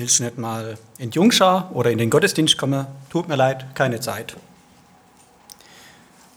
willst 0.00 0.18
du 0.18 0.24
nicht 0.24 0.38
mal 0.38 0.78
in 0.96 1.10
die 1.10 1.16
Jungschar 1.16 1.70
oder 1.74 1.90
in 1.90 1.98
den 1.98 2.08
Gottesdienst 2.08 2.56
kommen? 2.56 2.86
Tut 3.10 3.28
mir 3.28 3.36
leid, 3.36 3.74
keine 3.74 4.00
Zeit. 4.00 4.34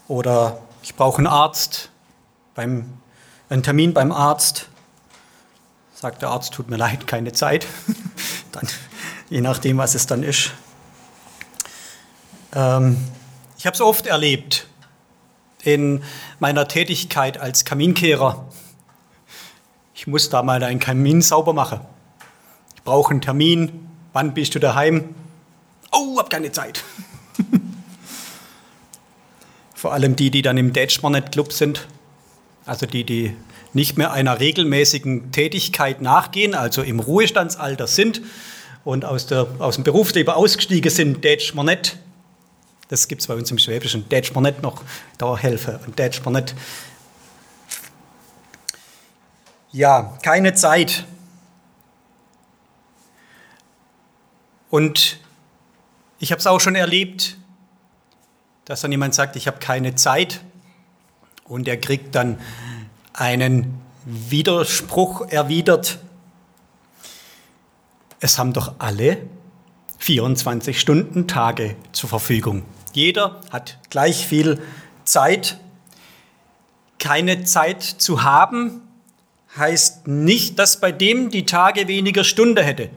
Oder 0.06 0.60
ich 0.82 0.94
brauche 0.94 1.16
einen 1.16 1.26
Arzt, 1.26 1.88
beim, 2.54 2.92
einen 3.48 3.62
Termin 3.62 3.94
beim 3.94 4.12
Arzt. 4.12 4.68
Sagt 5.94 6.20
der 6.20 6.28
Arzt, 6.28 6.52
tut 6.52 6.68
mir 6.68 6.76
leid, 6.76 7.06
keine 7.06 7.32
Zeit. 7.32 7.66
dann, 8.52 8.68
je 9.30 9.40
nachdem, 9.40 9.78
was 9.78 9.94
es 9.94 10.06
dann 10.06 10.22
ist. 10.22 10.50
Ähm, 12.54 12.98
ich 13.56 13.64
habe 13.64 13.74
es 13.74 13.80
oft 13.80 14.06
erlebt 14.06 14.66
in 15.62 16.02
meiner 16.38 16.68
Tätigkeit 16.68 17.38
als 17.38 17.64
Kaminkehrer. 17.64 18.44
Ich 19.94 20.06
muss 20.06 20.28
da 20.28 20.42
mal 20.42 20.62
einen 20.62 20.80
Kamin 20.80 21.22
sauber 21.22 21.54
machen. 21.54 21.80
Brauche 22.84 23.10
einen 23.10 23.20
Termin. 23.20 23.88
Wann 24.12 24.34
bist 24.34 24.54
du 24.54 24.60
daheim? 24.60 25.14
Oh, 25.90 26.18
hab 26.18 26.30
keine 26.30 26.52
Zeit. 26.52 26.84
Vor 29.74 29.92
allem 29.92 30.16
die, 30.16 30.30
die 30.30 30.42
dann 30.42 30.56
im 30.56 30.72
Dätschmannet 30.72 31.32
Club 31.32 31.52
sind, 31.52 31.88
also 32.64 32.86
die, 32.86 33.04
die 33.04 33.36
nicht 33.72 33.98
mehr 33.98 34.12
einer 34.12 34.40
regelmäßigen 34.40 35.32
Tätigkeit 35.32 36.00
nachgehen, 36.00 36.54
also 36.54 36.82
im 36.82 37.00
Ruhestandsalter 37.00 37.86
sind 37.86 38.22
und 38.84 39.04
aus, 39.04 39.26
der, 39.26 39.48
aus 39.58 39.74
dem 39.74 39.84
Berufsleben 39.84 40.32
ausgestiegen 40.32 40.90
sind, 40.90 41.24
Dätschmannet, 41.24 41.98
das 42.88 43.08
gibt 43.08 43.22
es 43.22 43.26
bei 43.28 43.34
uns 43.34 43.50
im 43.50 43.58
Schwäbischen. 43.58 44.08
Dätsch 44.08 44.32
man 44.34 44.44
nicht 44.44 44.62
noch 44.62 44.82
da 45.18 45.36
helfen 45.36 45.78
und. 45.86 46.54
Ja, 49.72 50.16
keine 50.22 50.54
Zeit. 50.54 51.04
Und 54.70 55.18
ich 56.18 56.32
habe 56.32 56.40
es 56.40 56.46
auch 56.46 56.60
schon 56.60 56.74
erlebt, 56.74 57.36
dass 58.64 58.80
dann 58.80 58.92
jemand 58.92 59.14
sagt, 59.14 59.36
ich 59.36 59.46
habe 59.46 59.58
keine 59.58 59.94
Zeit 59.94 60.40
und 61.44 61.68
er 61.68 61.76
kriegt 61.76 62.14
dann 62.14 62.38
einen 63.12 63.80
Widerspruch 64.04 65.28
erwidert. 65.28 65.98
Es 68.20 68.38
haben 68.38 68.52
doch 68.52 68.74
alle 68.78 69.18
24 69.98 70.80
Stunden 70.80 71.28
Tage 71.28 71.76
zur 71.92 72.08
Verfügung. 72.08 72.62
Jeder 72.92 73.40
hat 73.50 73.78
gleich 73.90 74.26
viel 74.26 74.62
Zeit. 75.04 75.58
Keine 76.98 77.44
Zeit 77.44 77.82
zu 77.82 78.22
haben 78.22 78.80
heißt 79.56 80.06
nicht, 80.06 80.58
dass 80.58 80.80
bei 80.80 80.90
dem 80.90 81.30
die 81.30 81.46
Tage 81.46 81.86
weniger 81.86 82.24
Stunde 82.24 82.62
hätte. 82.62 82.90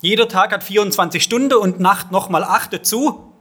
Jeder 0.00 0.28
Tag 0.28 0.52
hat 0.52 0.62
24 0.62 1.22
Stunden 1.22 1.54
und 1.54 1.80
Nacht 1.80 2.12
nochmal 2.12 2.44
8 2.44 2.72
dazu. 2.72 3.32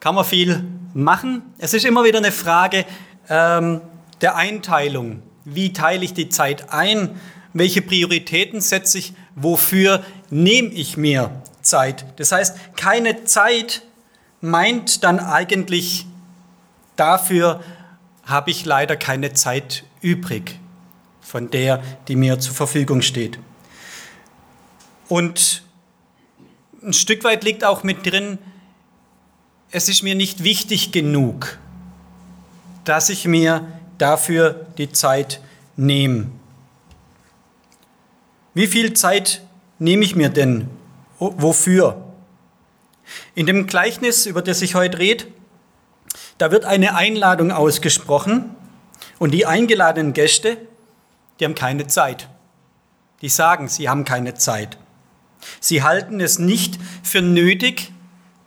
Kann 0.00 0.14
man 0.14 0.24
viel 0.24 0.64
machen. 0.94 1.42
Es 1.58 1.74
ist 1.74 1.84
immer 1.84 2.04
wieder 2.04 2.18
eine 2.18 2.32
Frage 2.32 2.86
ähm, 3.28 3.82
der 4.22 4.36
Einteilung. 4.36 5.22
Wie 5.44 5.72
teile 5.72 6.04
ich 6.04 6.14
die 6.14 6.30
Zeit 6.30 6.72
ein? 6.72 7.20
Welche 7.52 7.82
Prioritäten 7.82 8.60
setze 8.60 8.98
ich? 8.98 9.12
Wofür 9.34 10.02
nehme 10.30 10.70
ich 10.70 10.96
mir 10.96 11.42
Zeit? 11.60 12.06
Das 12.16 12.32
heißt, 12.32 12.56
keine 12.76 13.24
Zeit 13.24 13.82
meint 14.40 15.04
dann 15.04 15.20
eigentlich, 15.20 16.06
dafür 16.96 17.60
habe 18.24 18.50
ich 18.50 18.64
leider 18.64 18.96
keine 18.96 19.34
Zeit 19.34 19.84
übrig 20.00 20.58
von 21.20 21.50
der, 21.50 21.82
die 22.08 22.16
mir 22.16 22.38
zur 22.38 22.54
Verfügung 22.54 23.02
steht. 23.02 23.38
Und 25.08 25.62
ein 26.82 26.92
Stück 26.92 27.24
weit 27.24 27.44
liegt 27.44 27.64
auch 27.64 27.82
mit 27.82 28.06
drin, 28.06 28.38
es 29.70 29.88
ist 29.88 30.02
mir 30.02 30.14
nicht 30.14 30.44
wichtig 30.44 30.92
genug, 30.92 31.58
dass 32.84 33.08
ich 33.08 33.26
mir 33.26 33.66
dafür 33.98 34.66
die 34.78 34.90
Zeit 34.92 35.40
nehme. 35.76 36.28
Wie 38.54 38.66
viel 38.66 38.94
Zeit 38.94 39.42
nehme 39.78 40.04
ich 40.04 40.16
mir 40.16 40.28
denn? 40.28 40.68
Wofür? 41.18 42.02
In 43.34 43.46
dem 43.46 43.66
Gleichnis, 43.66 44.26
über 44.26 44.42
das 44.42 44.62
ich 44.62 44.74
heute 44.74 44.98
rede, 44.98 45.26
da 46.38 46.50
wird 46.50 46.64
eine 46.64 46.94
Einladung 46.94 47.50
ausgesprochen 47.50 48.54
und 49.18 49.32
die 49.32 49.46
eingeladenen 49.46 50.12
Gäste, 50.12 50.58
die 51.38 51.44
haben 51.44 51.54
keine 51.54 51.86
Zeit. 51.86 52.28
Die 53.22 53.28
sagen, 53.28 53.68
sie 53.68 53.88
haben 53.88 54.04
keine 54.04 54.34
Zeit. 54.34 54.78
Sie 55.60 55.82
halten 55.82 56.20
es 56.20 56.38
nicht 56.38 56.78
für 57.02 57.22
nötig, 57.22 57.92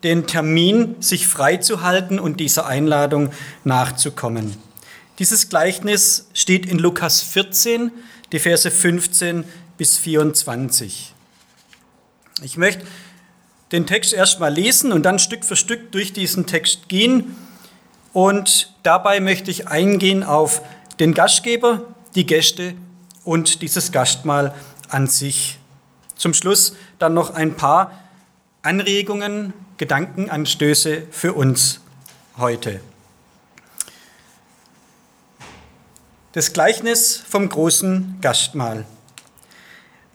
den 0.04 0.28
Termin 0.28 0.96
sich 1.02 1.28
freizuhalten 1.28 2.20
und 2.20 2.40
dieser 2.40 2.66
Einladung 2.66 3.32
nachzukommen. 3.64 4.56
Dieses 5.20 5.50
Gleichnis 5.50 6.30
steht 6.34 6.66
in 6.66 6.80
Lukas 6.80 7.22
14, 7.22 7.92
die 8.32 8.40
Verse 8.40 8.72
15 8.72 9.44
bis 9.78 9.98
24. 9.98 11.14
Ich 12.42 12.56
möchte 12.56 12.86
den 13.74 13.86
Text 13.86 14.14
erstmal 14.14 14.54
lesen 14.54 14.92
und 14.94 15.04
dann 15.04 15.20
Stück 15.20 15.44
für 15.44 15.56
Stück 15.56 15.92
durch 15.92 16.14
diesen 16.14 16.46
Text 16.46 16.88
gehen. 16.88 17.36
Und 18.14 18.74
dabei 18.84 19.20
möchte 19.20 19.52
ich 19.52 19.68
eingehen 19.68 20.24
auf 20.24 20.62
den 21.00 21.14
Gastgeber, 21.14 21.86
die 22.16 22.26
Gäste 22.26 22.74
und 23.24 23.62
dieses 23.62 23.92
Gastmahl 23.92 24.56
an 24.88 25.08
sich. 25.08 25.59
Zum 26.19 26.34
Schluss 26.34 26.75
dann 27.00 27.13
noch 27.13 27.34
ein 27.34 27.56
paar 27.56 27.97
Anregungen, 28.62 29.53
Gedankenanstöße 29.78 31.03
für 31.12 31.34
uns 31.34 31.80
heute. 32.38 32.81
Das 36.34 36.52
Gleichnis 36.52 37.24
vom 37.25 37.47
großen 37.47 38.18
Gastmahl. 38.19 38.85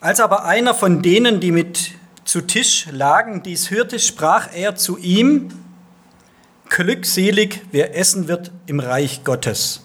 Als 0.01 0.21
aber 0.21 0.45
einer 0.45 0.75
von 0.75 1.01
denen, 1.01 1.41
die 1.41 1.53
mit 1.53 1.93
zu 2.27 2.43
Tisch 2.43 2.87
lagen, 2.91 3.43
dies 3.43 3.71
hörte, 3.71 3.99
sprach 3.99 4.53
er 4.55 4.77
zu 4.77 4.99
ihm, 4.99 5.53
Glückselig, 6.69 7.63
wer 7.73 7.97
essen 7.97 8.29
wird 8.29 8.51
im 8.67 8.81
Reich 8.81 9.25
Gottes. 9.25 9.84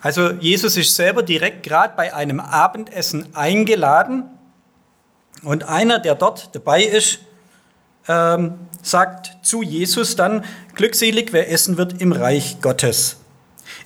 Also 0.00 0.30
Jesus 0.30 0.76
ist 0.76 0.94
selber 0.94 1.22
direkt 1.22 1.62
gerade 1.64 1.94
bei 1.96 2.14
einem 2.14 2.38
Abendessen 2.40 3.34
eingeladen 3.34 4.24
und 5.42 5.64
einer, 5.64 5.98
der 5.98 6.14
dort 6.14 6.54
dabei 6.54 6.84
ist, 6.84 7.20
ähm, 8.06 8.54
sagt 8.82 9.44
zu 9.44 9.62
Jesus 9.62 10.16
dann, 10.16 10.44
Glückselig, 10.74 11.32
wer 11.32 11.50
essen 11.50 11.76
wird 11.76 12.00
im 12.00 12.12
Reich 12.12 12.60
Gottes. 12.60 13.16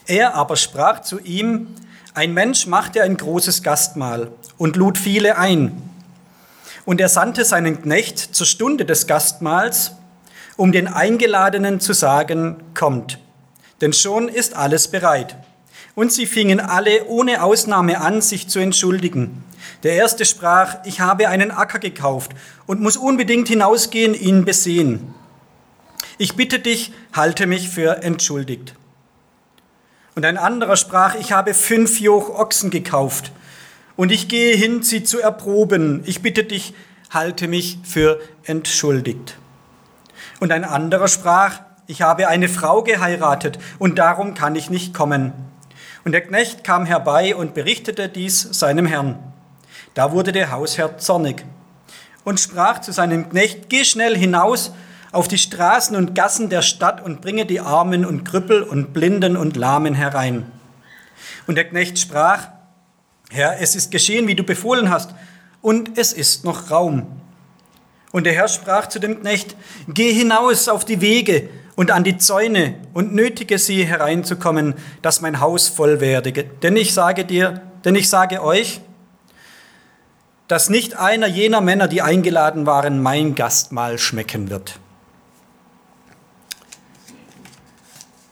Er 0.06 0.34
aber 0.34 0.56
sprach 0.56 1.00
zu 1.00 1.18
ihm, 1.18 1.68
ein 2.14 2.34
Mensch 2.34 2.66
machte 2.66 3.02
ein 3.02 3.16
großes 3.16 3.62
Gastmahl 3.62 4.30
und 4.58 4.76
lud 4.76 4.98
viele 4.98 5.38
ein. 5.38 5.82
Und 6.84 7.00
er 7.00 7.08
sandte 7.08 7.44
seinen 7.44 7.80
Knecht 7.80 8.18
zur 8.18 8.46
Stunde 8.46 8.84
des 8.84 9.06
Gastmahls, 9.06 9.92
um 10.56 10.72
den 10.72 10.88
Eingeladenen 10.88 11.80
zu 11.80 11.94
sagen, 11.94 12.62
kommt, 12.74 13.18
denn 13.80 13.94
schon 13.94 14.28
ist 14.28 14.54
alles 14.54 14.88
bereit. 14.88 15.36
Und 15.94 16.12
sie 16.12 16.26
fingen 16.26 16.60
alle 16.60 17.06
ohne 17.06 17.42
Ausnahme 17.42 18.00
an, 18.00 18.22
sich 18.22 18.48
zu 18.48 18.58
entschuldigen. 18.58 19.44
Der 19.82 19.94
erste 19.94 20.24
sprach, 20.24 20.76
ich 20.84 21.00
habe 21.00 21.28
einen 21.28 21.50
Acker 21.50 21.78
gekauft 21.78 22.32
und 22.66 22.80
muss 22.80 22.96
unbedingt 22.96 23.48
hinausgehen, 23.48 24.14
ihn 24.14 24.44
besehen. 24.44 25.14
Ich 26.18 26.36
bitte 26.36 26.60
dich, 26.60 26.92
halte 27.12 27.46
mich 27.46 27.68
für 27.68 28.02
entschuldigt. 28.02 28.74
Und 30.14 30.24
ein 30.24 30.38
anderer 30.38 30.76
sprach, 30.76 31.14
ich 31.14 31.32
habe 31.32 31.54
fünf 31.54 32.00
Joch 32.00 32.28
Ochsen 32.30 32.70
gekauft 32.70 33.32
und 33.96 34.12
ich 34.12 34.28
gehe 34.28 34.54
hin, 34.54 34.82
sie 34.82 35.04
zu 35.04 35.20
erproben. 35.20 36.02
Ich 36.06 36.22
bitte 36.22 36.44
dich, 36.44 36.74
halte 37.10 37.48
mich 37.48 37.78
für 37.82 38.20
entschuldigt. 38.44 39.36
Und 40.40 40.52
ein 40.52 40.64
anderer 40.64 41.08
sprach, 41.08 41.60
ich 41.86 42.02
habe 42.02 42.28
eine 42.28 42.48
Frau 42.48 42.82
geheiratet 42.82 43.58
und 43.78 43.98
darum 43.98 44.34
kann 44.34 44.54
ich 44.54 44.70
nicht 44.70 44.94
kommen. 44.94 45.32
Und 46.04 46.12
der 46.12 46.22
Knecht 46.22 46.64
kam 46.64 46.84
herbei 46.84 47.36
und 47.36 47.54
berichtete 47.54 48.08
dies 48.08 48.40
seinem 48.40 48.86
Herrn. 48.86 49.32
Da 49.94 50.12
wurde 50.12 50.32
der 50.32 50.50
Hausherr 50.50 50.98
zornig 50.98 51.44
und 52.24 52.40
sprach 52.40 52.80
zu 52.80 52.92
seinem 52.92 53.28
Knecht, 53.28 53.68
geh 53.68 53.84
schnell 53.84 54.16
hinaus 54.16 54.72
auf 55.12 55.28
die 55.28 55.38
Straßen 55.38 55.94
und 55.94 56.14
Gassen 56.14 56.48
der 56.48 56.62
Stadt 56.62 57.04
und 57.04 57.20
bringe 57.20 57.46
die 57.46 57.60
Armen 57.60 58.04
und 58.04 58.24
Krüppel 58.24 58.62
und 58.62 58.92
Blinden 58.92 59.36
und 59.36 59.56
Lahmen 59.56 59.94
herein. 59.94 60.50
Und 61.46 61.56
der 61.56 61.68
Knecht 61.68 61.98
sprach, 61.98 62.48
Herr, 63.30 63.60
es 63.60 63.76
ist 63.76 63.90
geschehen, 63.90 64.26
wie 64.26 64.34
du 64.34 64.42
befohlen 64.42 64.90
hast, 64.90 65.14
und 65.60 65.96
es 65.96 66.12
ist 66.12 66.44
noch 66.44 66.70
Raum. 66.70 67.06
Und 68.10 68.24
der 68.24 68.32
Herr 68.32 68.48
sprach 68.48 68.88
zu 68.88 68.98
dem 68.98 69.20
Knecht, 69.20 69.56
geh 69.88 70.12
hinaus 70.12 70.68
auf 70.68 70.84
die 70.84 71.00
Wege 71.00 71.48
und 71.82 71.90
an 71.90 72.04
die 72.04 72.16
Zäune 72.16 72.76
und 72.94 73.12
nötige 73.12 73.58
sie 73.58 73.84
hereinzukommen, 73.84 74.74
dass 75.02 75.20
mein 75.20 75.40
Haus 75.40 75.66
voll 75.66 76.00
werde. 76.00 76.32
Denn 76.32 76.76
ich 76.76 76.94
sage 76.94 77.24
dir, 77.24 77.60
denn 77.84 77.96
ich 77.96 78.08
sage 78.08 78.40
euch, 78.40 78.80
dass 80.46 80.70
nicht 80.70 80.94
einer 80.96 81.26
jener 81.26 81.60
Männer, 81.60 81.88
die 81.88 82.00
eingeladen 82.00 82.66
waren, 82.66 83.02
mein 83.02 83.34
Gastmahl 83.34 83.98
schmecken 83.98 84.48
wird. 84.48 84.78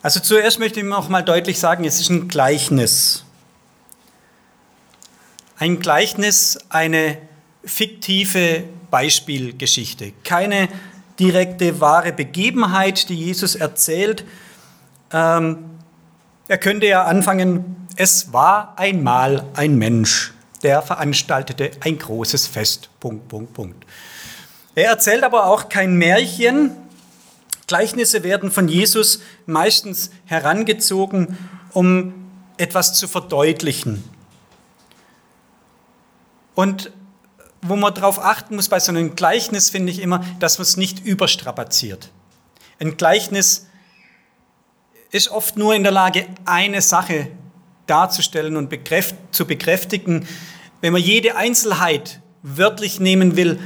Also 0.00 0.20
zuerst 0.20 0.60
möchte 0.60 0.78
ich 0.78 0.86
noch 0.86 1.08
mal 1.08 1.22
deutlich 1.22 1.58
sagen, 1.58 1.84
es 1.84 2.00
ist 2.00 2.08
ein 2.08 2.28
Gleichnis. 2.28 3.24
Ein 5.58 5.80
Gleichnis, 5.80 6.56
eine 6.68 7.18
fiktive 7.64 8.62
Beispielgeschichte, 8.92 10.12
keine 10.22 10.68
direkte 11.20 11.80
wahre 11.80 12.12
Begebenheit, 12.12 13.08
die 13.08 13.14
Jesus 13.14 13.54
erzählt. 13.54 14.24
Ähm, 15.12 15.58
er 16.48 16.58
könnte 16.58 16.86
ja 16.86 17.04
anfangen, 17.04 17.86
es 17.96 18.32
war 18.32 18.74
einmal 18.76 19.44
ein 19.54 19.76
Mensch, 19.76 20.32
der 20.62 20.82
veranstaltete 20.82 21.70
ein 21.80 21.98
großes 21.98 22.46
Fest. 22.46 22.88
Punkt, 22.98 23.28
Punkt, 23.28 23.52
Punkt. 23.52 23.86
Er 24.74 24.88
erzählt 24.90 25.22
aber 25.22 25.46
auch 25.46 25.68
kein 25.68 25.96
Märchen, 25.96 26.72
Gleichnisse 27.66 28.24
werden 28.24 28.50
von 28.50 28.66
Jesus 28.66 29.20
meistens 29.46 30.10
herangezogen, 30.24 31.38
um 31.72 32.14
etwas 32.56 32.94
zu 32.94 33.06
verdeutlichen. 33.06 34.02
Und 36.56 36.90
wo 37.62 37.76
man 37.76 37.94
darauf 37.94 38.18
achten 38.18 38.56
muss 38.56 38.68
bei 38.68 38.80
so 38.80 38.92
einem 38.92 39.14
Gleichnis, 39.16 39.70
finde 39.70 39.92
ich 39.92 40.00
immer, 40.00 40.24
dass 40.38 40.58
man 40.58 40.62
es 40.62 40.76
nicht 40.76 41.04
überstrapaziert. 41.04 42.10
Ein 42.78 42.96
Gleichnis 42.96 43.66
ist 45.10 45.28
oft 45.28 45.56
nur 45.56 45.74
in 45.74 45.82
der 45.82 45.92
Lage, 45.92 46.26
eine 46.44 46.80
Sache 46.80 47.28
darzustellen 47.86 48.56
und 48.56 48.72
zu 49.32 49.46
bekräftigen. 49.46 50.26
Wenn 50.80 50.92
man 50.92 51.02
jede 51.02 51.36
Einzelheit 51.36 52.20
wörtlich 52.42 53.00
nehmen 53.00 53.36
will, 53.36 53.58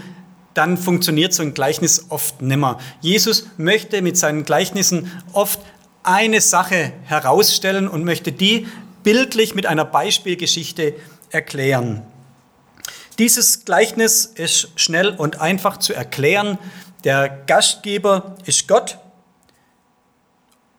dann 0.55 0.79
funktioniert 0.79 1.35
so 1.35 1.43
ein 1.43 1.53
Gleichnis 1.53 2.07
oft 2.09 2.41
nimmer. 2.41 2.79
Jesus 3.01 3.49
möchte 3.57 4.03
mit 4.03 4.17
seinen 4.17 4.45
Gleichnissen 4.45 5.11
oft 5.33 5.61
eine 6.03 6.41
Sache 6.41 6.93
herausstellen 7.05 7.89
und 7.89 8.05
möchte 8.05 8.33
die 8.33 8.67
bildlich 9.03 9.55
mit 9.55 9.67
einer 9.67 9.85
Beispielgeschichte 9.85 10.95
erklären. 11.31 12.03
Dieses 13.19 13.65
Gleichnis 13.65 14.25
ist 14.25 14.69
schnell 14.77 15.11
und 15.11 15.41
einfach 15.41 15.77
zu 15.77 15.95
erklären. 15.95 16.59
Der 17.05 17.29
Gastgeber 17.29 18.35
ist 18.45 18.67
Gott. 18.67 18.99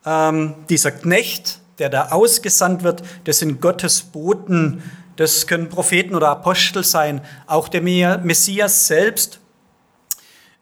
Ähm, 0.04 0.54
dieser 0.68 0.92
Knecht, 0.92 1.60
der 1.78 1.88
da 1.88 2.08
ausgesandt 2.10 2.82
wird, 2.82 3.02
das 3.24 3.38
sind 3.38 3.60
Gottes 3.60 4.02
Boten. 4.02 4.82
Das 5.16 5.46
können 5.46 5.70
Propheten 5.70 6.14
oder 6.14 6.28
Apostel 6.28 6.84
sein. 6.84 7.22
Auch 7.46 7.68
der 7.68 7.80
Messias 7.80 8.86
selbst 8.86 9.40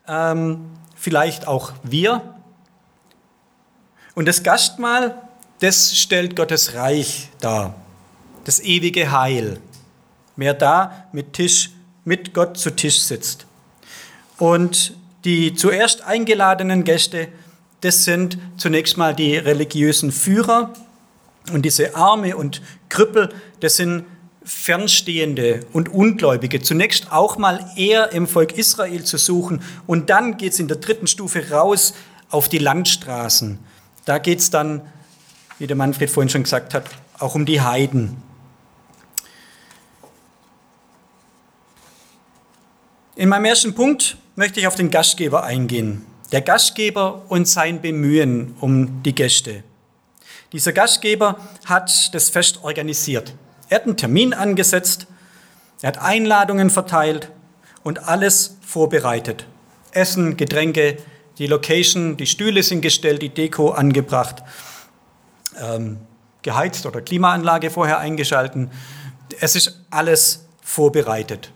ähm, 0.06 0.70
vielleicht 0.94 1.48
auch 1.48 1.72
wir. 1.82 2.22
Und 4.14 4.26
das 4.26 4.42
Gastmahl, 4.42 5.20
das 5.60 5.96
stellt 5.96 6.36
Gottes 6.36 6.74
Reich 6.74 7.30
dar, 7.40 7.74
das 8.44 8.60
ewige 8.60 9.10
Heil. 9.10 9.60
Wer 10.36 10.54
da 10.54 11.06
mit 11.12 11.32
Tisch, 11.32 11.70
mit 12.04 12.34
Gott 12.34 12.56
zu 12.56 12.70
Tisch 12.70 13.00
sitzt. 13.00 13.46
Und 14.38 14.94
die 15.24 15.54
zuerst 15.54 16.02
eingeladenen 16.02 16.84
Gäste, 16.84 17.28
das 17.80 18.04
sind 18.04 18.38
zunächst 18.56 18.96
mal 18.96 19.14
die 19.14 19.36
religiösen 19.36 20.12
Führer 20.12 20.72
und 21.52 21.64
diese 21.64 21.94
Arme 21.94 22.36
und 22.36 22.62
Krüppel, 22.88 23.30
das 23.60 23.76
sind 23.76 24.04
Fernstehende 24.44 25.60
und 25.72 25.88
Ungläubige 25.88 26.60
zunächst 26.60 27.10
auch 27.10 27.38
mal 27.38 27.70
eher 27.76 28.12
im 28.12 28.26
Volk 28.26 28.58
Israel 28.58 29.04
zu 29.04 29.16
suchen 29.16 29.62
und 29.86 30.10
dann 30.10 30.36
geht 30.36 30.52
es 30.52 30.60
in 30.60 30.68
der 30.68 30.76
dritten 30.76 31.06
Stufe 31.06 31.50
raus 31.50 31.94
auf 32.28 32.48
die 32.50 32.58
Landstraßen. 32.58 33.58
Da 34.04 34.18
geht 34.18 34.40
es 34.40 34.50
dann, 34.50 34.82
wie 35.58 35.66
der 35.66 35.76
Manfred 35.76 36.10
vorhin 36.10 36.28
schon 36.28 36.42
gesagt 36.42 36.74
hat, 36.74 36.84
auch 37.18 37.34
um 37.34 37.46
die 37.46 37.62
Heiden. 37.62 38.16
In 43.16 43.28
meinem 43.28 43.44
ersten 43.44 43.76
Punkt 43.76 44.16
möchte 44.34 44.58
ich 44.58 44.66
auf 44.66 44.74
den 44.74 44.90
Gastgeber 44.90 45.44
eingehen. 45.44 46.04
Der 46.32 46.40
Gastgeber 46.40 47.22
und 47.28 47.46
sein 47.46 47.80
Bemühen 47.80 48.56
um 48.60 49.04
die 49.04 49.14
Gäste. 49.14 49.62
Dieser 50.52 50.72
Gastgeber 50.72 51.38
hat 51.64 52.12
das 52.12 52.28
Fest 52.28 52.64
organisiert. 52.64 53.32
Er 53.68 53.76
hat 53.76 53.84
einen 53.84 53.96
Termin 53.96 54.34
angesetzt, 54.34 55.06
er 55.80 55.88
hat 55.88 55.98
Einladungen 55.98 56.70
verteilt 56.70 57.30
und 57.84 58.08
alles 58.08 58.56
vorbereitet. 58.66 59.46
Essen, 59.92 60.36
Getränke, 60.36 60.96
die 61.38 61.46
Location, 61.46 62.16
die 62.16 62.26
Stühle 62.26 62.64
sind 62.64 62.80
gestellt, 62.80 63.22
die 63.22 63.28
Deko 63.28 63.70
angebracht, 63.70 64.42
ähm, 65.60 65.98
geheizt 66.42 66.84
oder 66.84 67.00
Klimaanlage 67.00 67.70
vorher 67.70 68.00
eingeschalten. 68.00 68.72
Es 69.38 69.54
ist 69.54 69.82
alles 69.90 70.46
vorbereitet. 70.62 71.52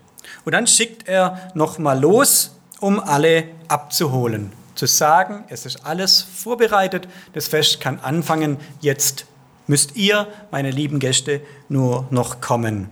Und 0.49 0.53
dann 0.53 0.65
schickt 0.65 1.07
er 1.07 1.51
nochmal 1.53 1.99
los, 1.99 2.55
um 2.79 2.99
alle 2.99 3.43
abzuholen. 3.67 4.51
Zu 4.73 4.87
sagen, 4.87 5.43
es 5.49 5.67
ist 5.67 5.85
alles 5.85 6.23
vorbereitet, 6.23 7.07
das 7.33 7.47
Fest 7.47 7.79
kann 7.79 7.99
anfangen, 7.99 8.57
jetzt 8.81 9.27
müsst 9.67 9.95
ihr, 9.95 10.25
meine 10.49 10.71
lieben 10.71 10.97
Gäste, 10.97 11.41
nur 11.67 12.07
noch 12.09 12.41
kommen. 12.41 12.89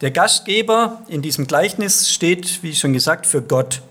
Der 0.00 0.12
Gastgeber 0.12 1.02
in 1.08 1.22
diesem 1.22 1.48
Gleichnis 1.48 2.08
steht, 2.08 2.62
wie 2.62 2.76
schon 2.76 2.92
gesagt, 2.92 3.26
für 3.26 3.42
Gott. 3.42 3.82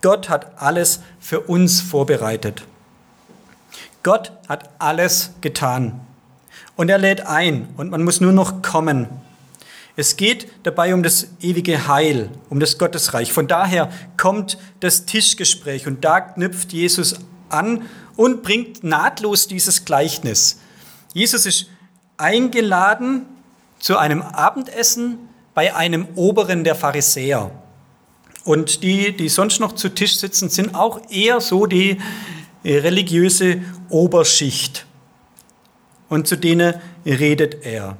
Gott 0.00 0.30
hat 0.30 0.58
alles 0.58 1.02
für 1.20 1.40
uns 1.40 1.82
vorbereitet. 1.82 2.62
Gott 4.02 4.32
hat 4.48 4.70
alles 4.78 5.32
getan. 5.42 6.00
Und 6.76 6.88
er 6.88 6.96
lädt 6.96 7.26
ein 7.26 7.68
und 7.76 7.90
man 7.90 8.02
muss 8.02 8.22
nur 8.22 8.32
noch 8.32 8.62
kommen. 8.62 9.06
Es 10.00 10.16
geht 10.16 10.46
dabei 10.62 10.94
um 10.94 11.02
das 11.02 11.28
ewige 11.42 11.86
Heil, 11.86 12.30
um 12.48 12.58
das 12.58 12.78
Gottesreich. 12.78 13.34
Von 13.34 13.48
daher 13.48 13.92
kommt 14.16 14.56
das 14.80 15.04
Tischgespräch 15.04 15.86
und 15.86 16.06
da 16.06 16.22
knüpft 16.22 16.72
Jesus 16.72 17.16
an 17.50 17.82
und 18.16 18.42
bringt 18.42 18.82
nahtlos 18.82 19.46
dieses 19.46 19.84
Gleichnis. 19.84 20.58
Jesus 21.12 21.44
ist 21.44 21.66
eingeladen 22.16 23.26
zu 23.78 23.98
einem 23.98 24.22
Abendessen 24.22 25.18
bei 25.52 25.76
einem 25.76 26.08
Oberen 26.14 26.64
der 26.64 26.76
Pharisäer. 26.76 27.50
Und 28.44 28.82
die, 28.82 29.14
die 29.14 29.28
sonst 29.28 29.60
noch 29.60 29.74
zu 29.74 29.90
Tisch 29.90 30.16
sitzen, 30.16 30.48
sind 30.48 30.74
auch 30.74 31.10
eher 31.10 31.42
so 31.42 31.66
die 31.66 31.98
äh, 32.64 32.78
religiöse 32.78 33.60
Oberschicht. 33.90 34.86
Und 36.08 36.26
zu 36.26 36.36
denen 36.36 36.72
redet 37.04 37.66
er. 37.66 37.98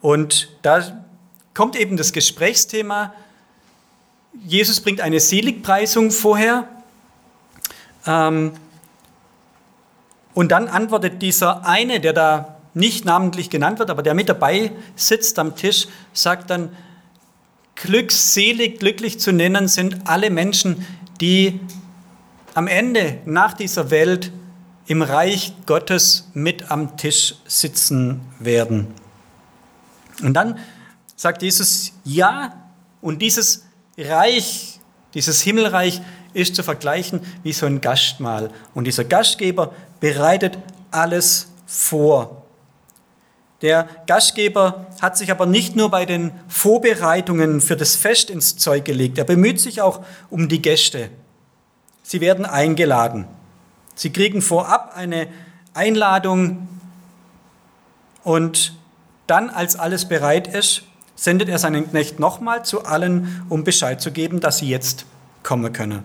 Und 0.00 0.48
da 0.62 0.82
kommt 1.54 1.76
eben 1.76 1.96
das 1.96 2.12
Gesprächsthema. 2.12 3.12
Jesus 4.32 4.80
bringt 4.80 5.00
eine 5.00 5.20
Seligpreisung 5.20 6.10
vorher. 6.10 6.68
Ähm, 8.06 8.52
und 10.34 10.52
dann 10.52 10.68
antwortet 10.68 11.20
dieser 11.20 11.66
eine, 11.66 11.98
der 11.98 12.12
da 12.12 12.58
nicht 12.74 13.04
namentlich 13.04 13.50
genannt 13.50 13.80
wird, 13.80 13.90
aber 13.90 14.02
der 14.02 14.14
mit 14.14 14.28
dabei 14.28 14.70
sitzt 14.94 15.38
am 15.38 15.56
Tisch, 15.56 15.88
sagt 16.12 16.50
dann, 16.50 16.70
glückselig, 17.74 18.78
glücklich 18.78 19.18
zu 19.18 19.32
nennen 19.32 19.68
sind 19.68 20.08
alle 20.08 20.30
Menschen, 20.30 20.86
die 21.20 21.60
am 22.54 22.66
Ende 22.66 23.18
nach 23.24 23.52
dieser 23.52 23.90
Welt 23.90 24.32
im 24.86 25.02
Reich 25.02 25.52
Gottes 25.66 26.28
mit 26.34 26.70
am 26.70 26.96
Tisch 26.96 27.34
sitzen 27.46 28.20
werden. 28.38 28.94
Und 30.22 30.34
dann 30.34 30.58
sagt 31.16 31.42
Jesus, 31.42 31.92
ja, 32.04 32.52
und 33.00 33.22
dieses 33.22 33.66
Reich, 33.96 34.80
dieses 35.14 35.42
Himmelreich 35.42 36.00
ist 36.32 36.54
zu 36.54 36.62
vergleichen 36.62 37.20
wie 37.42 37.52
so 37.52 37.66
ein 37.66 37.80
Gastmahl. 37.80 38.50
Und 38.74 38.84
dieser 38.84 39.04
Gastgeber 39.04 39.72
bereitet 40.00 40.58
alles 40.90 41.48
vor. 41.66 42.44
Der 43.60 43.88
Gastgeber 44.06 44.86
hat 45.00 45.18
sich 45.18 45.30
aber 45.32 45.46
nicht 45.46 45.74
nur 45.74 45.90
bei 45.90 46.06
den 46.06 46.30
Vorbereitungen 46.46 47.60
für 47.60 47.76
das 47.76 47.96
Fest 47.96 48.30
ins 48.30 48.56
Zeug 48.56 48.84
gelegt, 48.84 49.18
er 49.18 49.24
bemüht 49.24 49.60
sich 49.60 49.82
auch 49.82 50.04
um 50.30 50.48
die 50.48 50.62
Gäste. 50.62 51.10
Sie 52.04 52.20
werden 52.20 52.46
eingeladen. 52.46 53.26
Sie 53.96 54.10
kriegen 54.10 54.42
vorab 54.42 54.92
eine 54.94 55.26
Einladung 55.74 56.68
und 58.22 58.78
dann, 59.28 59.50
als 59.50 59.76
alles 59.76 60.06
bereit 60.06 60.48
ist, 60.48 60.82
sendet 61.14 61.48
er 61.48 61.58
seinen 61.58 61.88
Knecht 61.88 62.18
nochmal 62.18 62.64
zu 62.64 62.84
allen, 62.84 63.44
um 63.48 63.64
Bescheid 63.64 64.00
zu 64.00 64.10
geben, 64.10 64.40
dass 64.40 64.58
sie 64.58 64.68
jetzt 64.68 65.04
kommen 65.42 65.72
können. 65.72 66.04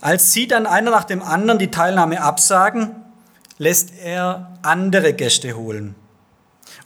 Als 0.00 0.32
sie 0.32 0.48
dann 0.48 0.66
einer 0.66 0.90
nach 0.90 1.04
dem 1.04 1.22
anderen 1.22 1.58
die 1.58 1.70
Teilnahme 1.70 2.22
absagen, 2.22 2.96
lässt 3.58 3.92
er 4.02 4.56
andere 4.62 5.12
Gäste 5.12 5.56
holen. 5.56 5.94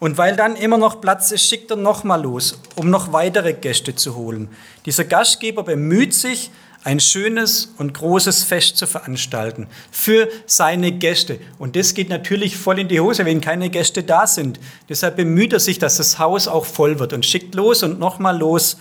Und 0.01 0.19
weil 0.19 0.35
dann 0.35 0.57
immer 0.57 0.79
noch 0.79 1.01
Platz 1.01 1.31
ist, 1.31 1.49
schickt 1.49 1.71
er 1.71 1.77
nochmal 1.77 2.23
los, 2.23 2.59
um 2.75 2.91
noch 2.91 3.13
weitere 3.13 3.53
Gäste 3.53 3.95
zu 3.95 4.17
holen. 4.17 4.49
Dieser 4.85 5.05
Gastgeber 5.05 5.63
bemüht 5.63 6.15
sich, 6.15 6.51
ein 6.85 7.01
schönes 7.01 7.73
und 7.79 7.95
großes 7.95 8.45
Fest 8.45 8.77
zu 8.77 8.87
veranstalten 8.87 9.67
für 9.91 10.29
seine 10.47 10.93
Gäste. 10.93 11.41
Und 11.59 11.77
das 11.77 11.95
geht 11.95 12.11
natürlich 12.11 12.59
voll 12.59 12.79
in 12.79 12.89
die 12.89 13.01
Hose, 13.01 13.25
wenn 13.25 13.41
keine 13.41 13.71
Gäste 13.71 14.03
da 14.03 14.27
sind. 14.27 14.61
Deshalb 14.91 15.17
bemüht 15.17 15.55
er 15.55 15.61
sich, 15.61 15.79
dass 15.79 15.97
das 15.97 16.19
Haus 16.19 16.47
auch 16.47 16.67
voll 16.67 16.99
wird 16.99 17.15
und 17.15 17.25
schickt 17.25 17.55
los 17.55 17.83
und 17.83 17.99
nochmal 17.99 18.39
los. 18.39 18.77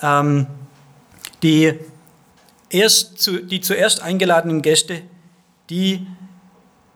Ähm, 0.00 0.46
die, 1.42 1.74
erst 2.70 3.18
zu, 3.18 3.42
die 3.42 3.60
zuerst 3.60 4.02
eingeladenen 4.02 4.62
Gäste, 4.62 5.02
die 5.68 6.06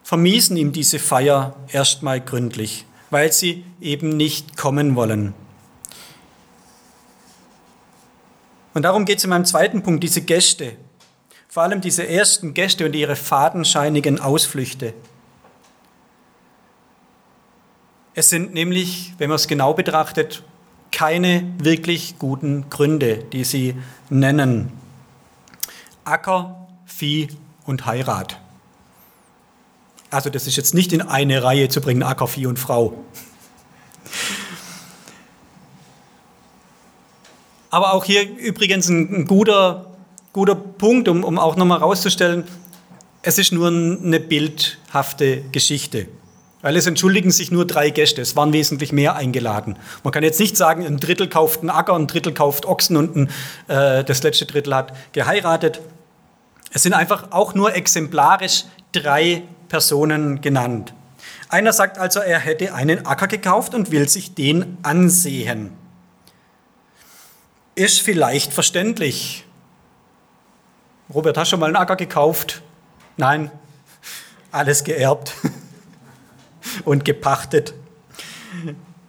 vermiesen 0.05 0.57
ihm 0.57 0.73
diese 0.73 1.01
Feier 1.01 1.57
erstmal 1.73 2.21
gründlich, 2.21 2.87
weil 3.11 3.33
sie 3.33 3.65
eben 3.81 4.17
nicht 4.17 4.57
kommen 4.57 4.95
wollen. 4.95 5.35
Und 8.75 8.83
darum 8.83 9.05
geht 9.05 9.19
es 9.19 9.25
in 9.25 9.31
meinem 9.31 9.45
zweiten 9.45 9.83
Punkt, 9.83 10.03
diese 10.05 10.23
Gäste. 10.23 10.77
Vor 11.49 11.65
allem 11.65 11.81
diese 11.81 12.07
ersten 12.07 12.55
Gäste 12.55 12.87
und 12.87 12.95
ihre 12.95 13.17
fadenscheinigen 13.17 14.21
Ausflüchte. 14.21 14.95
Es 18.15 18.29
sind 18.29 18.55
nämlich, 18.55 19.15
wenn 19.19 19.29
man 19.29 19.37
es 19.37 19.49
genau 19.49 19.75
betrachtet, 19.75 20.43
keine 20.93 21.53
wirklich 21.59 22.19
guten 22.19 22.69
Gründe, 22.71 23.19
die 23.33 23.45
sie 23.45 23.75
nennen. 24.11 24.73
Acker, 26.05 26.69
Vieh 26.87 27.29
und 27.65 27.87
Heirat. 27.87 28.39
Also 30.11 30.29
das 30.29 30.47
ist 30.47 30.57
jetzt 30.57 30.75
nicht 30.75 30.93
in 30.93 31.03
eine 31.03 31.43
Reihe 31.43 31.69
zu 31.69 31.81
bringen, 31.81 32.03
Acker, 32.03 32.27
Vieh 32.27 32.47
und 32.47 32.59
Frau. 32.59 33.05
Aber 37.71 37.95
auch 37.95 38.05
hier 38.05 38.29
übrigens 38.29 38.89
ein, 38.89 39.15
ein 39.15 39.25
guter, 39.27 39.87
guter 40.33 40.57
Punkt, 40.57 41.09
um, 41.09 41.25
um 41.25 41.39
auch 41.39 41.57
nochmal 41.57 41.79
herauszustellen, 41.79 42.45
es 43.23 43.39
ist 43.39 43.53
nur 43.53 43.69
eine 43.69 44.19
bildhafte 44.19 45.43
Geschichte. 45.53 46.09
Weil 46.62 46.77
es 46.77 46.87
entschuldigen 46.87 47.31
sich 47.31 47.50
nur 47.50 47.67
drei 47.67 47.89
Gäste, 47.89 48.21
es 48.21 48.37
waren 48.37 48.53
wesentlich 48.53 48.93
mehr 48.93 49.17
eingeladen. 49.17 49.77
Man 50.05 50.12
kann 50.12 50.23
jetzt 50.23 50.41
nicht 50.41 50.57
sagen, 50.57 50.85
ein 50.85 50.99
Drittel 50.99 51.29
kauft 51.29 51.61
einen 51.61 51.71
Acker, 51.71 51.95
ein 51.95 52.07
Drittel 52.07 52.35
kauft 52.35 52.67
Ochsen 52.67 52.97
und 52.97 53.17
ein, 53.17 53.31
äh, 53.69 54.05
das 54.05 54.23
letzte 54.23 54.45
Drittel 54.45 54.75
hat 54.75 54.93
geheiratet. 55.12 55.81
Es 56.73 56.83
sind 56.83 56.93
einfach 56.93 57.29
auch 57.31 57.55
nur 57.55 57.75
exemplarisch 57.75 58.65
drei 58.93 59.43
Personen 59.69 60.41
genannt. 60.43 60.93
Einer 61.49 61.73
sagt 61.73 61.99
also, 61.99 62.21
er 62.21 62.39
hätte 62.39 62.75
einen 62.75 63.07
Acker 63.07 63.27
gekauft 63.27 63.75
und 63.75 63.91
will 63.91 64.09
sich 64.09 64.35
den 64.35 64.77
ansehen 64.83 65.80
ist 67.75 68.00
vielleicht 68.00 68.53
verständlich. 68.53 69.45
Robert, 71.12 71.37
hast 71.37 71.49
du 71.49 71.50
schon 71.50 71.61
mal 71.61 71.67
einen 71.67 71.77
Acker 71.77 71.97
gekauft? 71.97 72.62
Nein, 73.17 73.50
alles 74.53 74.85
geerbt 74.85 75.35
und 76.85 77.05
gepachtet. 77.05 77.75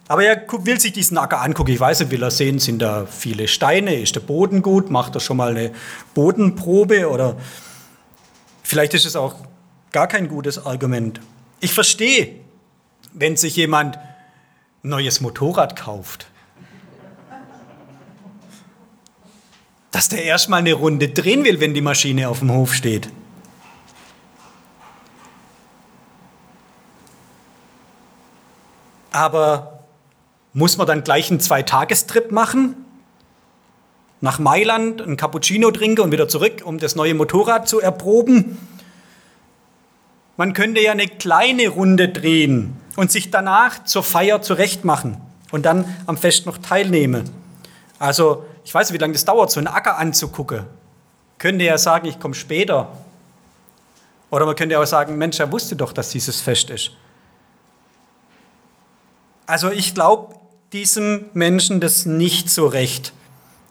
Aber 0.08 0.24
er 0.24 0.46
will 0.65 0.80
sich 0.80 0.94
diesen 0.94 1.18
Acker 1.18 1.41
angucken. 1.41 1.72
Ich 1.72 1.80
weiß 1.80 2.01
nicht, 2.01 2.12
will 2.12 2.24
er 2.24 2.32
sehen, 2.32 2.60
sind 2.60 2.80
da 2.80 3.06
viele 3.06 3.48
Steine, 3.48 3.96
ist 3.96 4.15
der 4.15 4.20
Boden 4.22 4.62
gut, 4.62 4.89
macht 4.89 5.15
er 5.15 5.22
schon 5.22 5.38
mal 5.38 5.51
eine 5.51 5.72
Bodenprobe 6.13 7.10
oder 7.10 7.38
vielleicht 8.63 8.94
ist 8.94 9.06
es 9.06 9.15
auch 9.15 9.36
gar 9.91 10.08
kein 10.08 10.27
gutes 10.27 10.65
Argument. 10.65 11.22
Ich 11.60 11.74
verstehe, 11.74 12.36
wenn 13.13 13.38
sich 13.38 13.56
jemand 13.56 13.98
ein 14.84 14.89
neues 14.89 15.22
Motorrad 15.22 15.75
kauft. 15.75 16.27
Dass 19.91 20.07
der 20.07 20.24
erstmal 20.24 20.60
eine 20.60 20.74
Runde 20.74 21.10
drehen 21.10 21.43
will, 21.43 21.60
wenn 21.60 21.74
die 21.74 21.81
Maschine 21.81 22.29
auf 22.29 22.39
dem 22.39 22.51
Hof 22.51 22.74
steht. 22.74 23.10
Aber 29.12 29.81
muss 30.53 30.77
man 30.77 30.88
dann 30.88 31.03
gleich 31.03 31.29
einen 31.29 31.41
Zweitagestrip 31.41 32.31
machen? 32.31 32.75
Nach 34.21 34.39
Mailand 34.39 35.01
einen 35.01 35.17
Cappuccino 35.17 35.71
trinken 35.71 36.01
und 36.01 36.12
wieder 36.12 36.27
zurück, 36.27 36.62
um 36.63 36.79
das 36.79 36.95
neue 36.95 37.13
Motorrad 37.13 37.67
zu 37.67 37.81
erproben? 37.81 38.57
Man 40.38 40.53
könnte 40.53 40.79
ja 40.79 40.93
eine 40.93 41.07
kleine 41.07 41.67
Runde 41.67 42.07
drehen 42.07 42.77
und 42.95 43.12
sich 43.12 43.31
danach 43.31 43.83
zur 43.83 44.03
Feier 44.03 44.41
zurechtmachen 44.41 45.17
und 45.51 45.65
dann 45.65 45.86
am 46.05 46.17
Fest 46.17 46.45
noch 46.45 46.57
teilnehmen. 46.57 47.29
Also 48.00 48.45
ich 48.63 48.74
weiß 48.74 48.89
nicht, 48.89 49.00
wie 49.00 49.01
lange 49.01 49.13
das 49.13 49.25
dauert, 49.25 49.51
so 49.51 49.60
einen 49.60 49.68
Acker 49.68 49.98
anzugucken. 49.98 50.65
Könnte 51.38 51.65
ja 51.65 51.77
sagen, 51.77 52.08
ich 52.08 52.20
komme 52.20 52.36
später. 52.36 52.89
Oder 54.30 54.46
man 54.46 54.56
könnte 54.56 54.80
auch 54.80 54.86
sagen, 54.86 55.18
Mensch, 55.18 55.39
er 55.39 55.51
wusste 55.51 55.75
doch, 55.75 55.91
dass 55.91 56.10
dieses 56.10 56.39
Fest 56.41 56.70
ist. 56.70 56.91
Also 59.46 59.70
ich 59.72 59.94
glaube 59.94 60.36
diesem 60.72 61.25
Menschen 61.34 61.82
das 61.82 62.06
nicht 62.06 62.50
so 62.50 62.68
recht, 62.68 63.12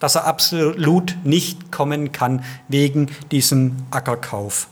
dass 0.01 0.17
er 0.17 0.27
absolut 0.27 1.17
nicht 1.25 1.73
kommen 1.73 2.13
kann 2.13 2.45
wegen 2.69 3.11
diesem 3.31 3.77
Ackerkauf. 3.91 4.69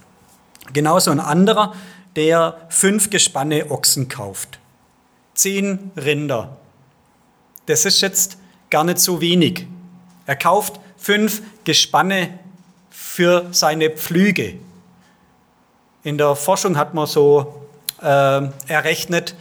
Genauso 0.73 1.11
ein 1.11 1.21
anderer, 1.21 1.75
der 2.17 2.59
fünf 2.69 3.11
Gespanne 3.11 3.71
Ochsen 3.71 4.09
kauft. 4.09 4.59
Zehn 5.35 5.93
Rinder. 5.97 6.57
Das 7.67 7.85
ist 7.85 8.01
jetzt 8.01 8.39
gar 8.71 8.85
nicht 8.85 8.99
so 8.99 9.21
wenig. 9.21 9.67
Er 10.29 10.37
kauft 10.37 10.79
fünf 10.99 11.41
Gespanne 11.65 12.39
für 12.91 13.47
seine 13.51 13.89
Pflüge. 13.89 14.59
In 16.03 16.19
der 16.19 16.37
Forschung 16.37 16.77
hat 16.77 16.93
man 16.93 17.07
so 17.07 17.67
äh, 18.03 18.43
errechnet, 18.67 19.35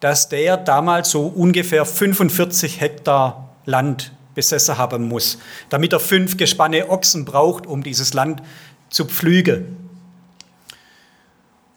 dass 0.00 0.28
der 0.28 0.58
damals 0.58 1.10
so 1.12 1.28
ungefähr 1.28 1.86
45 1.86 2.78
Hektar 2.78 3.48
Land 3.64 4.12
besessen 4.34 4.76
haben 4.76 5.08
muss, 5.08 5.38
damit 5.70 5.94
er 5.94 6.00
fünf 6.00 6.36
Gespanne 6.36 6.90
Ochsen 6.90 7.24
braucht, 7.24 7.66
um 7.66 7.82
dieses 7.82 8.12
Land 8.12 8.42
zu 8.90 9.06
pflügen. 9.06 9.78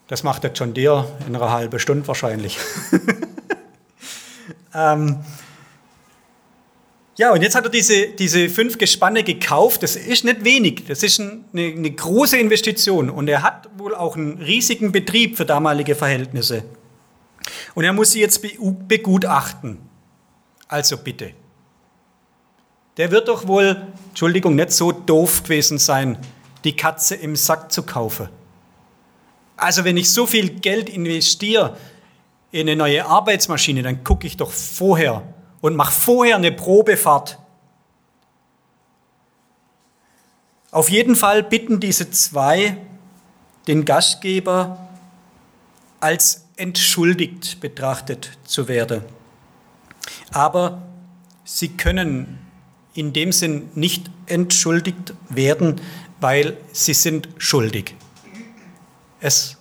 Das 0.09 0.23
macht 0.23 0.43
der 0.43 0.51
John 0.51 0.73
Deere 0.73 1.07
in 1.25 1.37
einer 1.37 1.51
halben 1.51 1.79
Stunde 1.79 2.05
wahrscheinlich. 2.05 2.57
ähm, 4.75 5.23
ja, 7.17 7.33
und 7.33 7.41
jetzt 7.41 7.55
hat 7.55 7.63
er 7.63 7.71
diese, 7.71 8.09
diese 8.09 8.47
fünf 8.47 8.77
Gespanne 8.77 9.23
gekauft. 9.23 9.81
Das 9.81 9.95
ist 9.95 10.23
nicht 10.23 10.43
wenig. 10.43 10.85
Das 10.87 11.01
ist 11.01 11.19
eine, 11.19 11.41
eine 11.53 11.89
große 11.89 12.37
Investition. 12.37 13.09
Und 13.09 13.27
er 13.27 13.41
hat 13.41 13.69
wohl 13.75 13.95
auch 13.95 14.15
einen 14.15 14.39
riesigen 14.39 14.91
Betrieb 14.91 15.35
für 15.35 15.45
damalige 15.45 15.95
Verhältnisse. 15.95 16.63
Und 17.73 17.83
er 17.85 17.93
muss 17.93 18.11
sie 18.11 18.21
jetzt 18.21 18.45
begutachten. 18.87 19.79
Also 20.67 20.97
bitte. 20.97 21.31
Der 22.97 23.09
wird 23.09 23.27
doch 23.27 23.47
wohl, 23.47 23.87
Entschuldigung, 24.09 24.55
nicht 24.55 24.71
so 24.71 24.91
doof 24.91 25.41
gewesen 25.41 25.79
sein, 25.79 26.19
die 26.63 26.75
Katze 26.75 27.15
im 27.15 27.35
Sack 27.35 27.71
zu 27.71 27.81
kaufen. 27.81 28.29
Also 29.55 29.83
wenn 29.83 29.97
ich 29.97 30.11
so 30.11 30.27
viel 30.27 30.49
Geld 30.49 30.87
investiere 30.87 31.77
in 32.51 32.67
eine 32.67 32.75
neue 32.75 33.05
Arbeitsmaschine, 33.05 33.81
dann 33.81 34.03
gucke 34.03 34.27
ich 34.27 34.37
doch 34.37 34.51
vorher, 34.51 35.23
und 35.67 35.75
mach 35.75 35.91
vorher 35.91 36.37
eine 36.37 36.53
Probefahrt. 36.53 37.37
Auf 40.71 40.89
jeden 40.89 41.17
Fall 41.17 41.43
bitten 41.43 41.81
diese 41.81 42.09
zwei 42.09 42.77
den 43.67 43.83
Gastgeber 43.83 44.87
als 45.99 46.45
entschuldigt 46.55 47.59
betrachtet 47.59 48.31
zu 48.45 48.69
werden. 48.69 49.01
Aber 50.31 50.83
sie 51.43 51.67
können 51.67 52.39
in 52.93 53.11
dem 53.11 53.33
Sinn 53.33 53.69
nicht 53.75 54.09
entschuldigt 54.25 55.15
werden, 55.27 55.81
weil 56.21 56.55
sie 56.71 56.93
sind 56.93 57.27
schuldig. 57.37 57.93
Es, 59.19 59.57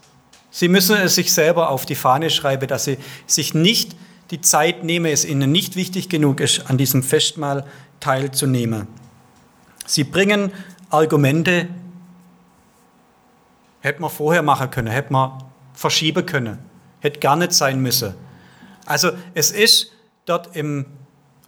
sie 0.53 0.69
müssen 0.69 0.95
es 0.99 1.17
sich 1.17 1.33
selber 1.33 1.71
auf 1.71 1.85
die 1.85 1.97
Fahne 1.97 2.31
schreiben, 2.31 2.69
dass 2.69 2.85
sie 2.85 2.99
sich 3.27 3.55
nicht 3.55 3.97
die 4.31 4.41
Zeit 4.41 4.85
nehme, 4.85 5.11
es 5.11 5.25
ihnen 5.25 5.53
nicht 5.53 5.77
wichtig 5.77 6.09
genug 6.09 6.41
ist, 6.41 6.69
an 6.69 6.79
diesem 6.79 7.03
Festmahl 7.03 7.65
teilzunehmen. 8.01 8.87
Sie 9.87 10.05
bringen 10.05 10.53
Argumente, 10.91 11.69
hätte 13.81 14.01
man 14.01 14.11
vorher 14.11 14.43
machen 14.43 14.71
können, 14.71 14.89
hätte 14.89 15.13
man 15.13 15.43
verschieben 15.75 16.27
können, 16.27 16.59
hätte 17.01 17.21
gar 17.21 17.37
nicht 17.37 17.53
sein 17.53 17.81
müssen. 17.81 18.15
Also 18.85 19.11
es 19.35 19.51
ist 19.51 19.93
dort 20.25 20.57
im 20.57 20.87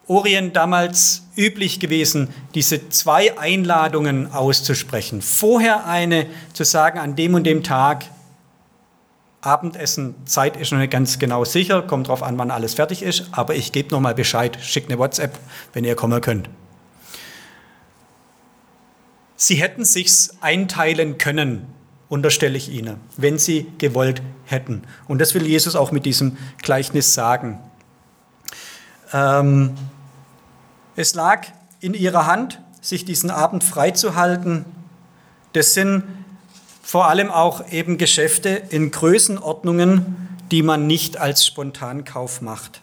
Orient 0.06 0.56
damals 0.56 1.24
üblich 1.36 1.80
gewesen, 1.80 2.28
diese 2.54 2.88
zwei 2.88 3.38
Einladungen 3.38 4.32
auszusprechen. 4.32 5.20
Vorher 5.20 5.86
eine 5.86 6.26
zu 6.54 6.64
sagen, 6.64 6.98
an 6.98 7.14
dem 7.14 7.34
und 7.34 7.44
dem 7.44 7.62
Tag 7.62 8.06
Abendessen, 9.40 10.14
Zeit 10.26 10.56
ist 10.56 10.72
noch 10.72 10.78
nicht 10.78 10.90
ganz 10.90 11.18
genau 11.18 11.44
sicher, 11.44 11.82
kommt 11.82 12.08
drauf 12.08 12.22
an, 12.22 12.36
wann 12.38 12.50
alles 12.50 12.74
fertig 12.74 13.02
ist, 13.02 13.28
aber 13.30 13.54
ich 13.54 13.70
gebe 13.70 13.90
nochmal 13.90 14.14
Bescheid, 14.14 14.58
schickt 14.60 14.90
eine 14.90 14.98
WhatsApp, 14.98 15.38
wenn 15.72 15.84
ihr 15.84 15.94
kommen 15.94 16.20
könnt. 16.20 16.50
Sie 19.36 19.54
hätten 19.54 19.84
sich's 19.84 20.36
einteilen 20.40 21.16
können, 21.16 21.68
unterstelle 22.08 22.56
ich 22.56 22.70
Ihnen, 22.70 22.98
wenn 23.16 23.38
Sie 23.38 23.66
gewollt 23.78 24.20
hätten. 24.46 24.82
Und 25.06 25.20
das 25.20 25.34
will 25.34 25.46
Jesus 25.46 25.76
auch 25.76 25.92
mit 25.92 26.04
diesem 26.04 26.36
Gleichnis 26.60 27.14
sagen. 27.14 27.60
Ähm, 29.12 29.74
es 30.96 31.14
lag 31.14 31.46
in 31.78 31.94
Ihrer 31.94 32.26
Hand, 32.26 32.60
sich 32.80 33.04
diesen 33.04 33.30
Abend 33.30 33.62
freizuhalten. 33.62 34.64
Das 35.52 35.74
sind 35.74 36.02
vor 36.88 37.06
allem 37.06 37.30
auch 37.30 37.70
eben 37.70 37.98
Geschäfte 37.98 38.48
in 38.48 38.90
Größenordnungen, 38.90 40.38
die 40.50 40.62
man 40.62 40.86
nicht 40.86 41.18
als 41.18 41.44
Spontankauf 41.44 42.40
macht. 42.40 42.80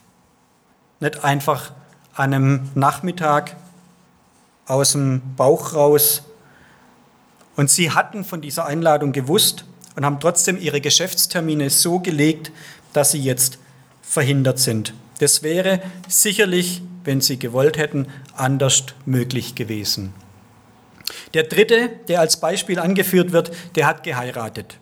Nicht 1.00 1.24
einfach 1.24 1.72
an 2.14 2.32
einem 2.32 2.70
Nachmittag 2.76 3.56
aus 4.66 4.92
dem 4.92 5.22
Bauch 5.36 5.74
raus. 5.74 6.22
Und 7.56 7.68
sie 7.68 7.90
hatten 7.90 8.24
von 8.24 8.40
dieser 8.40 8.66
Einladung 8.66 9.10
gewusst 9.10 9.64
und 9.96 10.04
haben 10.04 10.20
trotzdem 10.20 10.56
ihre 10.56 10.80
Geschäftstermine 10.80 11.68
so 11.68 11.98
gelegt, 11.98 12.52
dass 12.92 13.10
sie 13.10 13.20
jetzt 13.20 13.58
verhindert 14.02 14.60
sind. 14.60 14.94
Das 15.18 15.42
wäre 15.42 15.82
sicherlich, 16.06 16.80
wenn 17.02 17.20
sie 17.20 17.40
gewollt 17.40 17.76
hätten, 17.76 18.06
anders 18.36 18.84
möglich 19.04 19.56
gewesen. 19.56 20.14
Der 21.34 21.44
dritte, 21.44 21.90
der 22.08 22.20
als 22.20 22.38
Beispiel 22.38 22.78
angeführt 22.78 23.32
wird, 23.32 23.50
der 23.76 23.86
hat 23.86 24.02
geheiratet. 24.02 24.78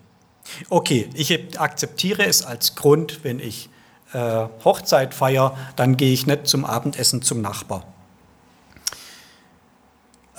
Okay, 0.69 1.09
ich 1.15 1.59
akzeptiere 1.59 2.27
es 2.27 2.45
als 2.45 2.75
Grund, 2.75 3.21
wenn 3.25 3.41
ich 3.41 3.69
äh, 4.13 4.47
Hochzeit 4.65 5.15
feiere, 5.15 5.57
dann 5.77 5.97
gehe 5.97 6.13
ich 6.13 6.27
nicht 6.27 6.47
zum 6.47 6.65
Abendessen 6.65 7.23
zum 7.23 7.41
Nachbar. 7.41 7.85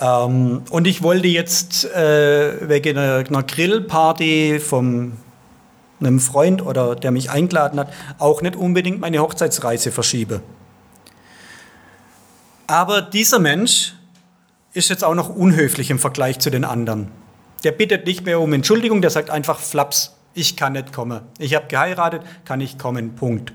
Ähm, 0.00 0.62
und 0.70 0.86
ich 0.86 1.02
wollte 1.02 1.28
jetzt 1.28 1.84
äh, 1.84 2.68
wegen 2.68 2.98
einer, 2.98 3.26
einer 3.26 3.42
Grillparty 3.42 4.60
von 4.60 5.16
einem 6.00 6.20
Freund 6.20 6.62
oder 6.62 6.94
der 6.94 7.10
mich 7.10 7.30
eingeladen 7.30 7.80
hat, 7.80 7.92
auch 8.18 8.42
nicht 8.42 8.56
unbedingt 8.56 9.00
meine 9.00 9.18
Hochzeitsreise 9.20 9.92
verschiebe. 9.92 10.42
Aber 12.66 13.00
dieser 13.00 13.38
Mensch 13.38 13.94
ist 14.76 14.90
jetzt 14.90 15.02
auch 15.02 15.14
noch 15.14 15.30
unhöflich 15.30 15.90
im 15.90 15.98
Vergleich 15.98 16.38
zu 16.38 16.50
den 16.50 16.64
anderen. 16.64 17.10
Der 17.64 17.72
bittet 17.72 18.06
nicht 18.06 18.26
mehr 18.26 18.40
um 18.40 18.52
Entschuldigung, 18.52 19.00
der 19.00 19.10
sagt 19.10 19.30
einfach 19.30 19.58
Flaps, 19.58 20.14
ich 20.34 20.56
kann 20.56 20.74
nicht 20.74 20.92
kommen. 20.92 21.22
Ich 21.38 21.54
habe 21.54 21.66
geheiratet, 21.66 22.22
kann 22.44 22.60
ich 22.60 22.76
kommen, 22.76 23.16
Punkt. 23.16 23.54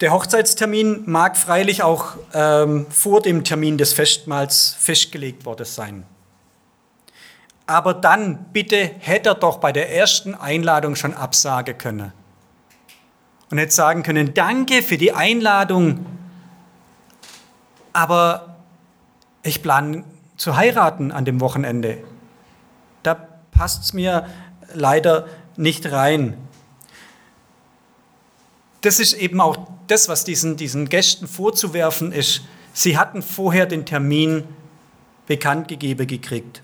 Der 0.00 0.10
Hochzeitstermin 0.10 1.02
mag 1.04 1.36
freilich 1.36 1.82
auch 1.82 2.16
ähm, 2.32 2.86
vor 2.88 3.20
dem 3.20 3.44
Termin 3.44 3.76
des 3.76 3.92
Festmahls 3.92 4.74
festgelegt 4.78 5.44
worden 5.44 5.66
sein. 5.66 6.06
Aber 7.66 7.94
dann 7.94 8.46
bitte 8.52 8.90
hätte 8.98 9.30
er 9.30 9.34
doch 9.34 9.58
bei 9.58 9.72
der 9.72 9.94
ersten 9.94 10.34
Einladung 10.34 10.96
schon 10.96 11.14
absagen 11.14 11.76
können. 11.76 12.12
Und 13.50 13.58
hätte 13.58 13.72
sagen 13.72 14.02
können, 14.02 14.34
danke 14.34 14.82
für 14.82 14.96
die 14.96 15.12
Einladung, 15.12 16.06
aber 17.92 18.53
ich 19.44 19.62
plane 19.62 20.04
zu 20.36 20.56
heiraten 20.56 21.12
an 21.12 21.24
dem 21.24 21.40
Wochenende. 21.40 21.98
Da 23.02 23.14
passt 23.14 23.84
es 23.84 23.92
mir 23.92 24.26
leider 24.72 25.28
nicht 25.56 25.92
rein. 25.92 26.36
Das 28.80 28.98
ist 28.98 29.12
eben 29.12 29.40
auch 29.40 29.56
das, 29.86 30.08
was 30.08 30.24
diesen, 30.24 30.56
diesen 30.56 30.88
Gästen 30.88 31.28
vorzuwerfen 31.28 32.12
ist. 32.12 32.42
Sie 32.72 32.98
hatten 32.98 33.22
vorher 33.22 33.66
den 33.66 33.86
Termin 33.86 34.44
bekannt 35.26 35.68
gegeben 35.68 36.06
gekriegt. 36.06 36.62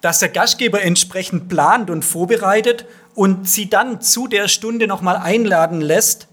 Dass 0.00 0.18
der 0.18 0.30
Gastgeber 0.30 0.82
entsprechend 0.82 1.48
plant 1.48 1.90
und 1.90 2.04
vorbereitet 2.04 2.86
und 3.14 3.48
sie 3.48 3.68
dann 3.68 4.00
zu 4.00 4.26
der 4.26 4.48
Stunde 4.48 4.86
nochmal 4.86 5.16
einladen 5.16 5.80
lässt, 5.80 6.26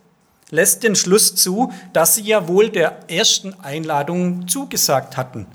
lässt 0.51 0.83
den 0.83 0.95
Schluss 0.95 1.35
zu, 1.35 1.71
dass 1.93 2.15
sie 2.15 2.23
ja 2.23 2.47
wohl 2.47 2.69
der 2.69 3.09
ersten 3.09 3.53
Einladung 3.61 4.47
zugesagt 4.47 5.17
hatten. 5.17 5.45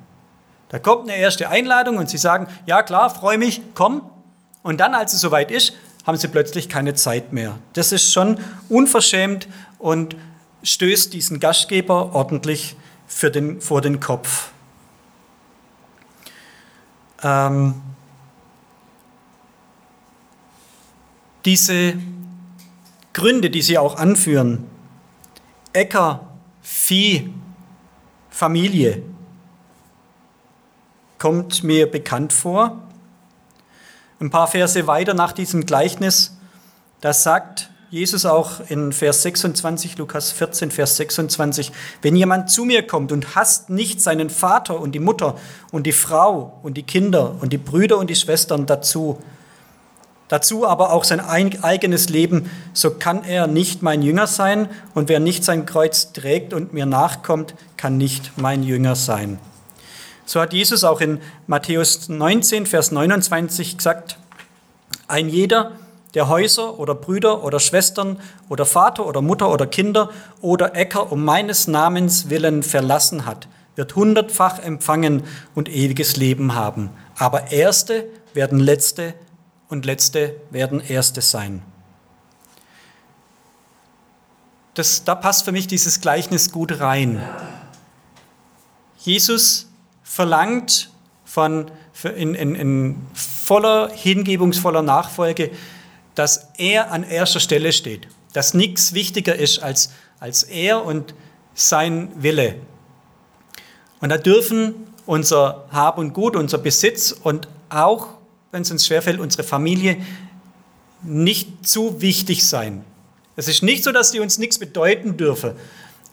Da 0.69 0.79
kommt 0.79 1.09
eine 1.09 1.19
erste 1.19 1.49
Einladung 1.49 1.99
und 1.99 2.09
sie 2.09 2.19
sagen, 2.19 2.49
ja 2.67 2.83
klar, 2.83 3.11
freue 3.11 3.39
mich, 3.39 3.63
komm. 3.75 4.03
Und 4.63 4.81
dann, 4.81 4.95
als 4.95 5.13
es 5.13 5.21
soweit 5.21 5.51
ist, 5.51 5.75
haben 6.07 6.17
sie 6.17 6.29
plötzlich 6.29 6.69
keine 6.69 6.95
Zeit 6.95 7.33
mehr. 7.33 7.59
Das 7.73 7.93
ist 7.93 8.13
schon 8.13 8.39
unverschämt 8.69 9.49
und 9.79 10.17
stößt 10.63 11.13
diesen 11.13 11.41
Gastgeber 11.41 12.15
ordentlich 12.15 12.77
den, 13.23 13.61
vor 13.61 13.81
den 13.81 14.01
Kopf. 14.01 14.51
Ähm, 17.23 17.75
diese 21.45 21.95
Gründe, 23.13 23.51
die 23.51 23.63
sie 23.63 23.79
auch 23.79 23.97
anführen, 23.97 24.67
Äcker, 25.75 26.21
Vieh, 26.63 27.35
Familie. 28.31 29.03
Kommt 31.19 31.65
mir 31.65 31.91
bekannt 31.91 32.33
vor. 32.33 32.81
Ein 34.21 34.31
paar 34.31 34.47
Verse 34.47 34.87
weiter 34.87 35.15
nach 35.15 35.33
diesem 35.33 35.67
Gleichnis, 35.67 36.37
da 37.01 37.13
sagt 37.13 37.71
Jesus 37.91 38.25
auch 38.25 38.61
in 38.69 38.93
Vers 38.93 39.23
26, 39.23 39.99
Lukas 39.99 40.31
14, 40.31 40.71
Vers 40.71 40.97
26, 40.97 41.73
wenn 42.03 42.15
jemand 42.15 42.51
zu 42.51 42.65
mir 42.65 42.87
kommt 42.87 43.11
und 43.11 43.35
hasst 43.35 43.69
nicht 43.69 44.01
seinen 44.01 44.31
Vater 44.31 44.79
und 44.79 44.93
die 44.93 45.01
Mutter 45.01 45.37
und 45.73 45.87
die 45.87 45.93
Frau 45.93 46.59
und 46.63 46.75
die 46.75 46.85
Kinder 46.85 47.35
und 47.41 47.53
die 47.53 47.59
Brüder 47.59 47.99
und 47.99 48.09
die 48.11 48.17
Schwestern 48.17 48.67
dazu, 48.67 49.21
dazu 50.29 50.67
aber 50.67 50.93
auch 50.93 51.05
sein 51.05 51.21
eigenes 51.21 52.09
Leben, 52.09 52.51
so 52.73 52.91
kann 52.91 53.25
er 53.25 53.47
nicht 53.47 53.83
mein 53.83 54.03
Jünger 54.03 54.27
sein 54.27 54.69
und 54.95 55.09
wer 55.09 55.21
nicht 55.21 55.45
sein 55.45 55.67
Kreuz 55.67 56.13
trägt 56.13 56.53
und 56.53 56.73
mir 56.73 56.87
nachkommt, 56.87 57.55
kann 57.77 57.97
nicht 57.97 58.33
mein 58.37 58.63
Jünger 58.63 58.97
sein. 58.97 59.39
So 60.27 60.41
hat 60.41 60.53
Jesus 60.53 60.85
auch 60.85 61.01
in 61.01 61.21
Matthäus 61.47 62.09
19, 62.09 62.67
Vers 62.67 62.93
29 62.93 63.77
gesagt, 63.77 64.19
ein 65.07 65.29
jeder, 65.29 65.73
der 66.15 66.29
Häuser 66.29 66.79
oder 66.79 66.95
Brüder 66.95 67.45
oder 67.45 67.61
Schwestern 67.61 68.19
oder 68.49 68.65
Vater 68.65 69.05
oder 69.05 69.21
Mutter 69.21 69.51
oder 69.51 69.67
Kinder 69.67 70.11
oder 70.41 70.75
Äcker 70.77 71.13
um 71.13 71.25
meines 71.25 71.67
Namens 71.67 72.31
willen 72.31 72.63
verlassen 72.63 73.27
hat, 73.27 73.49
wird 73.77 73.97
hundertfach 73.97 74.61
empfangen 74.61 75.25
und 75.55 75.69
ewiges 75.69 76.17
Leben 76.17 76.55
haben. 76.55 76.91
Aber 77.19 77.53
Erste 77.53 78.07
werden 78.33 78.61
Letzte 78.61 79.15
und 79.75 79.85
Letzte 79.85 80.37
werden 80.51 80.81
Erste 80.81 81.21
sein. 81.21 81.63
Das, 84.75 85.05
da 85.05 85.15
passt 85.15 85.45
für 85.45 85.53
mich 85.53 85.67
dieses 85.67 86.01
Gleichnis 86.01 86.51
gut 86.51 86.81
rein. 86.81 87.23
Jesus 88.99 89.69
verlangt 90.03 90.91
von, 91.25 91.71
in, 92.17 92.35
in, 92.35 92.55
in 92.55 93.07
voller, 93.13 93.91
hingebungsvoller 93.91 94.83
Nachfolge, 94.83 95.51
dass 96.15 96.49
er 96.57 96.93
an 96.93 97.03
erster 97.03 97.41
Stelle 97.41 97.73
steht, 97.73 98.09
dass 98.33 98.55
nichts 98.55 98.95
wichtiger 98.95 99.35
ist 99.35 99.59
als, 99.59 99.91
als 100.21 100.45
er 100.45 100.85
und 100.85 101.15
sein 101.55 102.11
Wille. 102.17 102.57
Und 104.01 104.09
da 104.11 104.19
dürfen 104.19 104.75
unser 105.07 105.67
Hab 105.71 105.99
und 105.99 106.13
Gut, 106.13 106.37
unser 106.37 106.59
Besitz 106.59 107.13
und 107.13 107.49
auch 107.69 108.15
wenn 108.55 108.63
es 108.63 108.71
uns 108.71 108.87
schwerfällt, 108.87 109.19
unsere 109.19 109.43
Familie 109.43 109.97
nicht 111.03 111.67
zu 111.67 112.01
wichtig 112.01 112.47
sein. 112.47 112.85
Es 113.35 113.49
ist 113.49 113.65
nicht 113.65 113.83
so, 113.83 113.91
dass 113.91 114.13
die 114.13 114.21
uns 114.21 114.39
nichts 114.39 114.59
bedeuten 114.59 115.17
dürfen, 115.17 115.55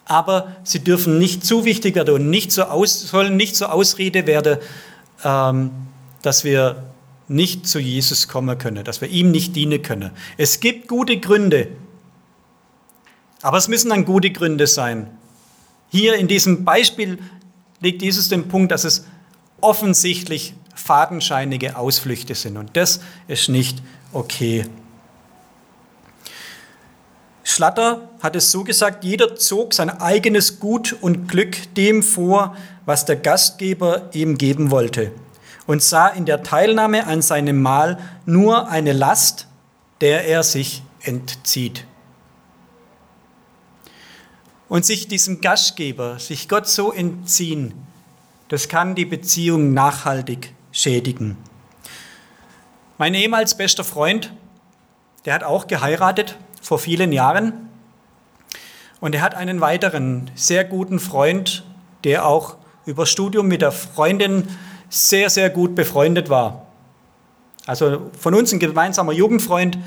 aber 0.06 0.56
sie 0.64 0.80
dürfen 0.80 1.20
nicht 1.20 1.46
zu 1.46 1.66
wichtig 1.66 1.94
werden 1.94 2.16
und 2.16 2.32
nicht 2.32 2.52
so 2.52 2.64
aus, 2.64 3.00
sollen 3.00 3.38
nicht 3.38 3.56
zur 3.56 3.72
Ausrede 3.72 4.26
werden, 4.26 4.58
ähm, 5.24 5.70
dass 6.24 6.44
wir 6.44 6.84
nicht 7.28 7.68
zu 7.68 7.78
Jesus 7.78 8.28
kommen 8.28 8.58
können, 8.58 8.84
dass 8.84 9.02
wir 9.02 9.08
ihm 9.08 9.30
nicht 9.30 9.56
dienen 9.56 9.84
können. 9.84 10.10
Es 10.36 10.60
gibt 10.60 10.88
gute 10.88 11.20
Gründe, 11.20 11.68
aber 13.44 13.60
es 13.60 13.68
müssen 13.68 13.90
dann 13.90 14.04
gute 14.04 14.32
Gründe 14.32 14.66
sein. 14.66 15.12
Hier 15.90 16.16
in 16.16 16.28
diesem 16.28 16.66
Beispiel 16.66 17.20
legt 17.82 18.02
Jesus 18.02 18.30
den 18.30 18.48
Punkt, 18.48 18.72
dass 18.72 18.84
es 18.84 19.06
offensichtlich 19.62 20.56
fadenscheinige 20.76 21.78
Ausflüchte 21.78 22.36
sind. 22.36 22.58
Und 22.58 22.76
das 22.78 23.02
ist 23.28 23.50
nicht 23.50 23.82
okay. 24.14 24.66
Schlatter 27.44 28.10
hat 28.22 28.36
es 28.36 28.52
so 28.52 28.64
gesagt, 28.64 29.04
jeder 29.04 29.36
zog 29.36 29.74
sein 29.74 29.90
eigenes 29.90 30.60
Gut 30.60 30.96
und 31.02 31.28
Glück 31.28 31.74
dem 31.76 32.04
vor, 32.04 32.56
was 32.86 33.06
der 33.06 33.16
Gastgeber 33.16 34.10
ihm 34.14 34.38
geben 34.38 34.72
wollte. 34.72 35.12
und 35.68 35.82
sah 35.82 36.08
in 36.08 36.26
der 36.26 36.44
Teilnahme 36.44 37.08
an 37.08 37.22
seinem 37.22 37.62
Mahl 37.62 37.98
nur 38.26 38.68
eine 38.68 38.94
Last, 38.94 39.48
der 40.02 40.28
er 40.28 40.44
sich 40.44 40.84
entzieht. 41.02 41.86
Und 44.68 44.86
sich 44.86 45.08
diesem 45.08 45.42
Gastgeber, 45.42 46.20
sich 46.20 46.50
Gott 46.50 46.68
so 46.68 46.92
entziehen, 46.92 47.74
das 48.48 48.68
kann 48.68 48.96
die 48.96 49.06
Beziehung 49.06 49.74
nachhaltig 49.74 50.54
schädigen. 50.72 51.38
Mein 52.98 53.14
ehemals 53.14 53.56
bester 53.56 53.84
Freund, 53.84 54.32
der 55.26 55.34
hat 55.34 55.44
auch 55.44 55.68
geheiratet 55.68 56.38
vor 56.62 56.80
vielen 56.80 57.12
Jahren. 57.12 57.70
Und 59.00 59.16
er 59.16 59.22
hat 59.22 59.36
einen 59.36 59.62
weiteren 59.62 60.30
sehr 60.36 60.64
guten 60.64 61.00
Freund, 61.00 61.64
der 62.04 62.26
auch 62.26 62.58
über 62.86 63.06
Studium 63.06 63.48
mit 63.48 63.62
der 63.62 63.72
Freundin 63.72 64.48
sehr, 64.90 65.30
sehr 65.30 65.50
gut 65.50 65.74
befreundet 65.76 66.30
war. 66.30 66.68
Also 67.66 68.12
von 68.20 68.34
uns 68.34 68.52
ein 68.52 68.60
gemeinsamer 68.60 69.14
Jugendfreund, 69.14 69.78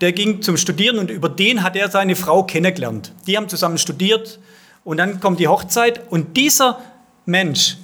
der 0.00 0.12
ging 0.12 0.42
zum 0.42 0.56
Studieren 0.56 0.98
und 0.98 1.10
über 1.10 1.28
den 1.28 1.62
hat 1.62 1.76
er 1.76 1.90
seine 1.90 2.16
Frau 2.16 2.44
kennengelernt. 2.44 3.12
Die 3.26 3.36
haben 3.36 3.48
zusammen 3.48 3.78
studiert 3.78 4.38
und 4.84 4.98
dann 4.98 5.20
kommt 5.20 5.40
die 5.40 5.48
Hochzeit 5.48 6.10
und 6.10 6.36
dieser 6.36 6.80
Mensch, 7.26 7.78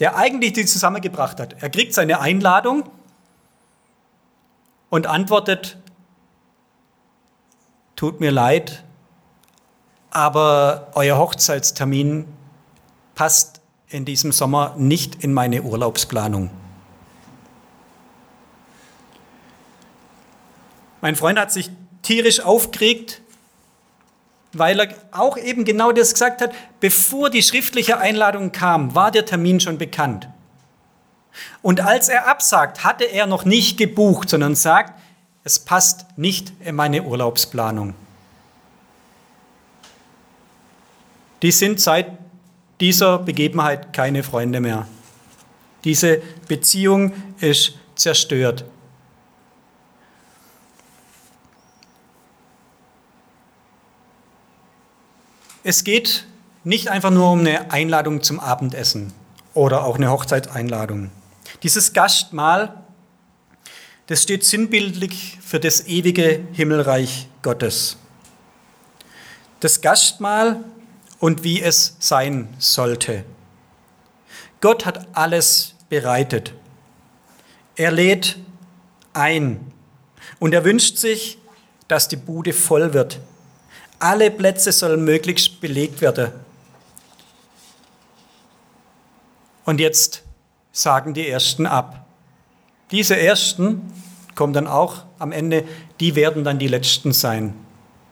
der 0.00 0.16
eigentlich 0.16 0.54
die 0.54 0.64
zusammengebracht 0.64 1.38
hat, 1.38 1.62
er 1.62 1.70
kriegt 1.70 1.94
seine 1.94 2.20
Einladung 2.20 2.84
und 4.88 5.06
antwortet, 5.06 5.78
tut 7.96 8.18
mir 8.18 8.30
leid, 8.30 8.82
aber 10.10 10.88
euer 10.94 11.18
Hochzeitstermin 11.18 12.26
passt 13.14 13.60
in 13.88 14.06
diesem 14.06 14.32
Sommer 14.32 14.74
nicht 14.78 15.22
in 15.22 15.34
meine 15.34 15.62
Urlaubsplanung. 15.62 16.50
Mein 21.02 21.16
Freund 21.16 21.38
hat 21.38 21.52
sich 21.52 21.70
tierisch 22.02 22.40
aufgeregt, 22.40 23.20
weil 24.52 24.80
er 24.80 24.94
auch 25.12 25.36
eben 25.36 25.64
genau 25.64 25.92
das 25.92 26.12
gesagt 26.12 26.40
hat, 26.40 26.52
bevor 26.80 27.30
die 27.30 27.42
schriftliche 27.42 27.98
Einladung 27.98 28.52
kam, 28.52 28.94
war 28.94 29.10
der 29.10 29.24
Termin 29.24 29.60
schon 29.60 29.78
bekannt. 29.78 30.28
Und 31.62 31.80
als 31.80 32.08
er 32.08 32.26
absagt, 32.26 32.84
hatte 32.84 33.04
er 33.04 33.26
noch 33.26 33.44
nicht 33.44 33.78
gebucht, 33.78 34.28
sondern 34.28 34.54
sagt, 34.54 34.98
es 35.44 35.58
passt 35.58 36.06
nicht 36.18 36.52
in 36.60 36.74
meine 36.74 37.02
Urlaubsplanung. 37.02 37.94
Die 41.42 41.52
sind 41.52 41.80
seit 41.80 42.06
dieser 42.80 43.18
Begebenheit 43.18 43.92
keine 43.92 44.22
Freunde 44.22 44.60
mehr. 44.60 44.86
Diese 45.84 46.20
Beziehung 46.48 47.12
ist 47.40 47.74
zerstört. 47.94 48.64
Es 55.62 55.84
geht 55.84 56.26
nicht 56.64 56.88
einfach 56.88 57.10
nur 57.10 57.30
um 57.30 57.40
eine 57.40 57.70
Einladung 57.70 58.22
zum 58.22 58.40
Abendessen 58.40 59.12
oder 59.54 59.84
auch 59.84 59.96
eine 59.96 60.10
Hochzeitseinladung. 60.10 61.10
Dieses 61.62 61.92
Gastmahl 61.92 62.80
das 64.10 64.24
steht 64.24 64.44
sinnbildlich 64.44 65.38
für 65.40 65.60
das 65.60 65.86
ewige 65.86 66.40
Himmelreich 66.50 67.28
Gottes. 67.42 67.96
Das 69.60 69.82
Gastmahl 69.82 70.64
und 71.20 71.44
wie 71.44 71.62
es 71.62 71.94
sein 72.00 72.52
sollte. 72.58 73.24
Gott 74.60 74.84
hat 74.84 75.06
alles 75.12 75.76
bereitet. 75.88 76.54
Er 77.76 77.92
lädt 77.92 78.36
ein 79.12 79.60
und 80.40 80.54
er 80.54 80.64
wünscht 80.64 80.96
sich, 80.96 81.38
dass 81.86 82.08
die 82.08 82.16
Bude 82.16 82.52
voll 82.52 82.92
wird. 82.92 83.20
Alle 84.00 84.30
Plätze 84.30 84.72
sollen 84.72 85.04
möglichst 85.04 85.60
belegt 85.60 86.00
werden. 86.00 86.32
Und 89.64 89.78
jetzt 89.78 90.24
sagen 90.72 91.14
die 91.14 91.28
Ersten 91.28 91.66
ab. 91.66 92.06
Diese 92.90 93.16
Ersten 93.16 93.92
kommen 94.34 94.52
dann 94.52 94.66
auch 94.66 95.04
am 95.18 95.32
Ende, 95.32 95.64
die 96.00 96.16
werden 96.16 96.42
dann 96.42 96.58
die 96.58 96.66
Letzten 96.66 97.12
sein. 97.12 97.54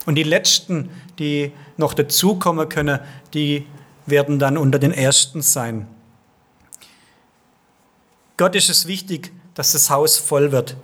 Und 0.07 0.15
die 0.15 0.23
Letzten, 0.23 0.91
die 1.19 1.53
noch 1.77 1.95
dazukommen 1.95 2.69
können, 2.69 3.01
die 3.35 3.67
werden 4.07 4.39
dann 4.39 4.57
unter 4.57 4.79
den 4.79 4.93
Ersten 4.93 5.43
sein. 5.43 5.89
Gott 8.37 8.55
ist 8.55 8.69
es 8.69 8.87
wichtig, 8.87 9.33
dass 9.55 9.73
das 9.73 9.91
Haus 9.91 10.19
voll 10.19 10.53
wird. 10.53 10.77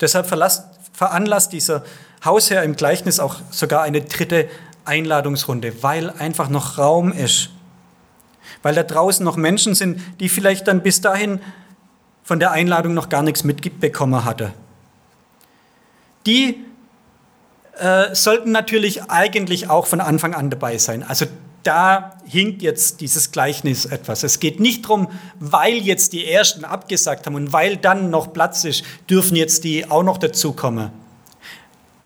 Deshalb 0.00 0.26
veranlasst 0.26 1.52
dieser 1.52 1.84
Hausherr 2.24 2.62
im 2.62 2.76
Gleichnis 2.76 3.20
auch 3.20 3.36
sogar 3.50 3.82
eine 3.82 4.00
dritte 4.00 4.48
Einladungsrunde, 4.84 5.82
weil 5.82 6.10
einfach 6.10 6.48
noch 6.48 6.78
Raum 6.78 7.12
ist. 7.12 7.50
Weil 8.62 8.74
da 8.74 8.82
draußen 8.82 9.24
noch 9.24 9.36
Menschen 9.36 9.74
sind, 9.74 10.00
die 10.20 10.28
vielleicht 10.28 10.66
dann 10.66 10.82
bis 10.82 11.00
dahin 11.00 11.40
von 12.24 12.40
der 12.40 12.52
Einladung 12.52 12.94
noch 12.94 13.08
gar 13.08 13.22
nichts 13.22 13.44
mitbekommen 13.44 14.24
hatte. 14.24 14.52
Die 16.26 16.64
äh, 17.78 18.14
sollten 18.14 18.50
natürlich 18.52 19.04
eigentlich 19.04 19.70
auch 19.70 19.86
von 19.86 20.00
Anfang 20.00 20.34
an 20.34 20.50
dabei 20.50 20.78
sein. 20.78 21.02
Also 21.02 21.26
da 21.62 22.16
hinkt 22.24 22.62
jetzt 22.62 23.00
dieses 23.00 23.30
Gleichnis 23.30 23.84
etwas. 23.84 24.22
Es 24.22 24.40
geht 24.40 24.60
nicht 24.60 24.84
darum, 24.84 25.08
weil 25.38 25.74
jetzt 25.74 26.12
die 26.12 26.26
Ersten 26.26 26.64
abgesagt 26.64 27.26
haben 27.26 27.34
und 27.34 27.52
weil 27.52 27.76
dann 27.76 28.10
noch 28.10 28.32
Platz 28.32 28.64
ist, 28.64 28.84
dürfen 29.08 29.36
jetzt 29.36 29.64
die 29.64 29.90
auch 29.90 30.02
noch 30.02 30.18
dazukommen. 30.18 30.90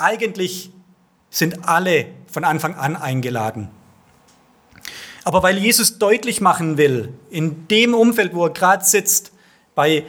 Eigentlich 0.03 0.71
sind 1.31 1.69
alle 1.69 2.07
von 2.27 2.45
Anfang 2.45 2.75
an 2.75 2.97
eingeladen. 2.97 3.69
Aber 5.25 5.43
weil 5.43 5.59
Jesus 5.59 5.99
deutlich 5.99 6.41
machen 6.41 6.77
will, 6.77 7.15
in 7.31 7.69
dem 7.69 7.95
Umfeld, 7.95 8.35
wo 8.35 8.47
er 8.47 8.51
gerade 8.51 8.85
sitzt, 8.85 9.33
bei 9.75 10.05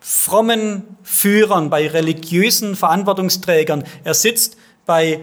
frommen 0.00 0.96
Führern, 1.02 1.68
bei 1.68 1.86
religiösen 1.88 2.74
Verantwortungsträgern. 2.74 3.84
Er 4.04 4.14
sitzt 4.14 4.56
bei 4.86 5.20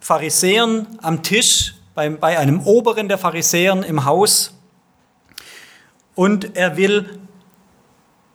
Pharisäern 0.00 0.98
am 1.02 1.22
Tisch, 1.22 1.74
bei, 1.94 2.08
bei 2.08 2.38
einem 2.38 2.60
Oberen 2.60 3.08
der 3.08 3.18
Pharisäern 3.18 3.82
im 3.82 4.04
Haus 4.04 4.54
und 6.14 6.56
er 6.56 6.76
will 6.76 7.18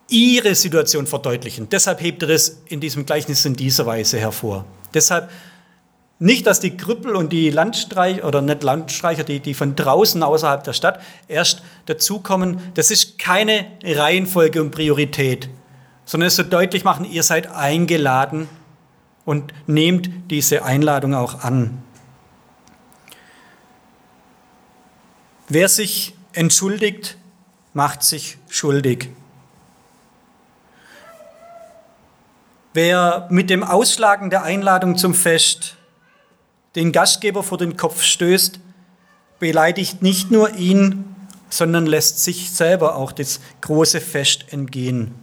ihre 0.08 0.54
Situation 0.56 1.08
verdeutlichen. 1.08 1.70
Deshalb 1.70 2.02
hebt 2.02 2.22
er 2.22 2.28
das 2.28 2.62
in 2.66 2.80
diesem 2.80 3.06
Gleichnis 3.06 3.46
in 3.46 3.56
dieser 3.56 3.86
Weise 3.86 4.20
hervor. 4.20 4.66
Deshalb 4.94 5.30
nicht, 6.20 6.46
dass 6.46 6.60
die 6.60 6.78
Krüppel 6.78 7.16
und 7.16 7.34
die 7.34 7.50
Landstreicher, 7.50 8.28
oder 8.28 8.44
nicht 8.44 8.62
Landstreicher, 8.62 9.24
die, 9.24 9.40
die 9.40 9.56
von 9.56 9.76
draußen 9.76 10.22
außerhalb 10.22 10.64
der 10.64 10.74
Stadt 10.74 11.02
erst 11.28 11.64
dazukommen. 11.88 12.60
Das 12.76 12.92
ist 12.92 13.18
keine 13.18 13.66
Reihenfolge 13.84 14.62
und 14.62 14.70
Priorität, 14.70 15.50
sondern 16.06 16.28
es 16.28 16.36
soll 16.36 16.46
deutlich 16.46 16.84
machen, 16.84 17.06
ihr 17.06 17.24
seid 17.24 17.52
eingeladen 17.52 18.48
und 19.26 19.52
nehmt 19.66 20.12
diese 20.30 20.64
Einladung 20.64 21.16
auch 21.16 21.44
an. 21.44 21.82
Wer 25.48 25.70
sich 25.70 26.14
entschuldigt, 26.34 27.18
macht 27.74 28.04
sich 28.04 28.38
schuldig. 28.48 29.10
Wer 32.74 33.28
mit 33.30 33.50
dem 33.50 33.64
Ausschlagen 33.64 34.30
der 34.30 34.44
Einladung 34.44 34.98
zum 34.98 35.14
Fest 35.14 35.76
den 36.76 36.94
Gastgeber 36.94 37.44
vor 37.44 37.58
den 37.58 37.76
Kopf 37.76 38.02
stößt, 38.02 38.60
beleidigt 39.40 40.02
nicht 40.02 40.32
nur 40.32 40.56
ihn, 40.56 41.04
sondern 41.50 41.86
lässt 41.86 42.24
sich 42.24 42.52
selber 42.52 42.96
auch 42.96 43.12
das 43.12 43.42
große 43.60 44.00
Fest 44.00 44.46
entgehen. 44.52 45.14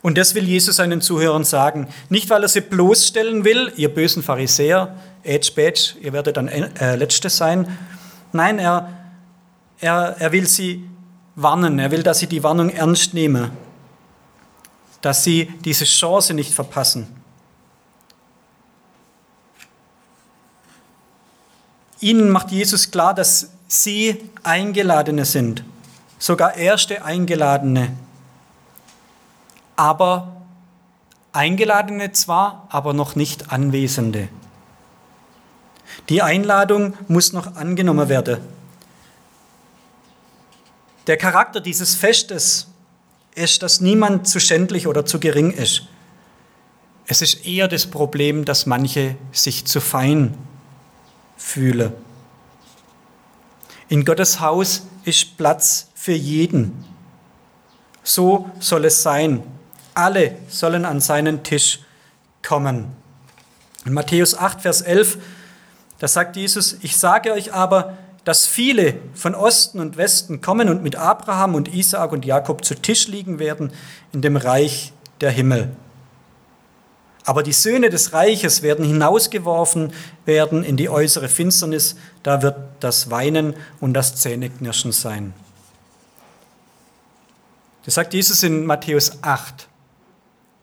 Und 0.00 0.18
das 0.18 0.34
will 0.34 0.44
Jesus 0.44 0.76
seinen 0.76 1.00
Zuhörern 1.00 1.44
sagen. 1.44 1.88
Nicht, 2.08 2.30
weil 2.30 2.42
er 2.42 2.48
sie 2.48 2.60
bloßstellen 2.60 3.44
will, 3.44 3.72
ihr 3.76 3.92
bösen 3.92 4.22
Pharisäer, 4.22 4.96
Edge 5.24 5.52
Badge, 5.54 5.94
ihr 6.00 6.12
werdet 6.12 6.36
dann 6.36 6.48
äh, 6.48 6.96
Letzte 6.96 7.30
sein. 7.30 7.66
Nein, 8.32 8.58
er, 8.58 8.88
er, 9.80 10.16
er 10.18 10.32
will 10.32 10.46
sie 10.46 10.84
warnen. 11.36 11.78
Er 11.78 11.90
will, 11.90 12.02
dass 12.02 12.18
sie 12.18 12.26
die 12.26 12.42
Warnung 12.42 12.70
ernst 12.70 13.14
nehmen. 13.14 13.50
Dass 15.02 15.24
sie 15.24 15.52
diese 15.64 15.84
Chance 15.84 16.32
nicht 16.32 16.54
verpassen. 16.54 17.06
Ihnen 22.00 22.30
macht 22.30 22.50
Jesus 22.50 22.90
klar, 22.90 23.14
dass 23.14 23.50
sie 23.68 24.28
Eingeladene 24.42 25.24
sind, 25.24 25.64
sogar 26.18 26.56
erste 26.56 27.04
Eingeladene. 27.04 27.92
Aber 29.76 30.42
Eingeladene 31.32 32.12
zwar, 32.12 32.66
aber 32.70 32.92
noch 32.92 33.14
nicht 33.14 33.52
Anwesende. 33.52 34.28
Die 36.08 36.22
Einladung 36.22 36.94
muss 37.08 37.32
noch 37.32 37.54
angenommen 37.54 38.08
werden. 38.08 38.38
Der 41.06 41.16
Charakter 41.16 41.60
dieses 41.60 41.94
Festes 41.94 42.66
ist, 43.34 43.62
dass 43.62 43.80
niemand 43.80 44.28
zu 44.28 44.40
schändlich 44.40 44.86
oder 44.86 45.04
zu 45.04 45.18
gering 45.18 45.50
ist. 45.52 45.82
Es 47.06 47.22
ist 47.22 47.46
eher 47.46 47.68
das 47.68 47.86
Problem, 47.86 48.44
dass 48.44 48.66
manche 48.66 49.16
sich 49.32 49.64
zu 49.64 49.80
fein 49.80 50.34
fühlen. 51.36 51.92
In 53.88 54.04
Gottes 54.04 54.40
Haus 54.40 54.86
ist 55.04 55.36
Platz 55.36 55.88
für 55.94 56.12
jeden. 56.12 56.84
So 58.02 58.50
soll 58.60 58.86
es 58.86 59.02
sein. 59.02 59.42
Alle 59.94 60.36
sollen 60.48 60.84
an 60.84 61.00
seinen 61.00 61.42
Tisch 61.42 61.80
kommen. 62.42 62.86
In 63.84 63.92
Matthäus 63.92 64.34
8, 64.34 64.62
Vers 64.62 64.80
11, 64.80 65.18
da 65.98 66.08
sagt 66.08 66.36
Jesus, 66.36 66.76
ich 66.82 66.96
sage 66.96 67.32
euch 67.32 67.52
aber, 67.52 67.98
dass 68.24 68.46
viele 68.46 68.94
von 69.14 69.34
Osten 69.34 69.80
und 69.80 69.96
Westen 69.96 70.40
kommen 70.40 70.68
und 70.68 70.82
mit 70.82 70.96
Abraham 70.96 71.54
und 71.54 71.72
Isaak 71.72 72.12
und 72.12 72.24
Jakob 72.24 72.64
zu 72.64 72.74
Tisch 72.74 73.08
liegen 73.08 73.38
werden 73.38 73.72
in 74.12 74.22
dem 74.22 74.36
Reich 74.36 74.92
der 75.20 75.30
Himmel. 75.30 75.74
Aber 77.24 77.42
die 77.42 77.52
Söhne 77.52 77.88
des 77.88 78.12
Reiches 78.12 78.62
werden 78.62 78.84
hinausgeworfen 78.84 79.92
werden 80.24 80.64
in 80.64 80.76
die 80.76 80.88
äußere 80.88 81.28
Finsternis, 81.28 81.96
da 82.22 82.42
wird 82.42 82.56
das 82.80 83.10
Weinen 83.10 83.54
und 83.80 83.94
das 83.94 84.16
Zähneknirschen 84.16 84.92
sein. 84.92 85.32
Das 87.84 87.94
sagt 87.94 88.14
Jesus 88.14 88.42
in 88.42 88.64
Matthäus 88.64 89.18
8. 89.22 89.68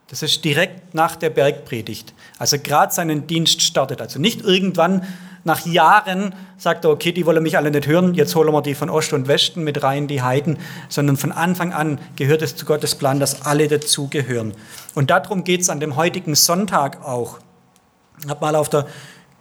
Das 0.08 0.24
ist 0.24 0.44
direkt 0.44 0.96
nach 0.96 1.16
der 1.16 1.30
Bergpredigt, 1.30 2.14
als 2.40 2.52
er 2.52 2.60
gerade 2.60 2.94
seinen 2.94 3.28
Dienst 3.28 3.62
startet. 3.62 4.02
Also 4.02 4.20
nicht 4.20 4.42
irgendwann 4.42 5.06
nach 5.44 5.66
Jahren 5.66 6.36
sagt 6.58 6.86
er, 6.86 6.92
okay, 6.92 7.12
die 7.12 7.26
wollen 7.26 7.42
mich 7.42 7.58
alle 7.58 7.72
nicht 7.72 7.88
hören, 7.88 8.14
jetzt 8.14 8.36
holen 8.36 8.52
wir 8.52 8.62
die 8.62 8.76
von 8.76 8.90
Ost 8.90 9.14
und 9.14 9.28
Westen 9.28 9.64
mit 9.64 9.84
rein, 9.84 10.08
die 10.08 10.22
Heiden, 10.22 10.58
sondern 10.90 11.18
von 11.18 11.32
Anfang 11.32 11.74
an 11.74 12.00
gehört 12.16 12.42
es 12.42 12.56
zu 12.56 12.66
Gottes 12.66 12.96
Plan, 12.96 13.20
dass 13.20 13.46
alle 13.46 13.68
dazugehören. 13.68 14.54
Und 14.96 15.10
darum 15.10 15.44
geht 15.44 15.62
es 15.62 15.70
an 15.70 15.80
dem 15.80 15.96
heutigen 15.96 16.36
Sonntag 16.36 17.06
auch. 17.06 17.40
Ich 18.22 18.30
habe 18.30 18.42
mal 18.42 18.56
auf 18.56 18.70
der 18.70 18.86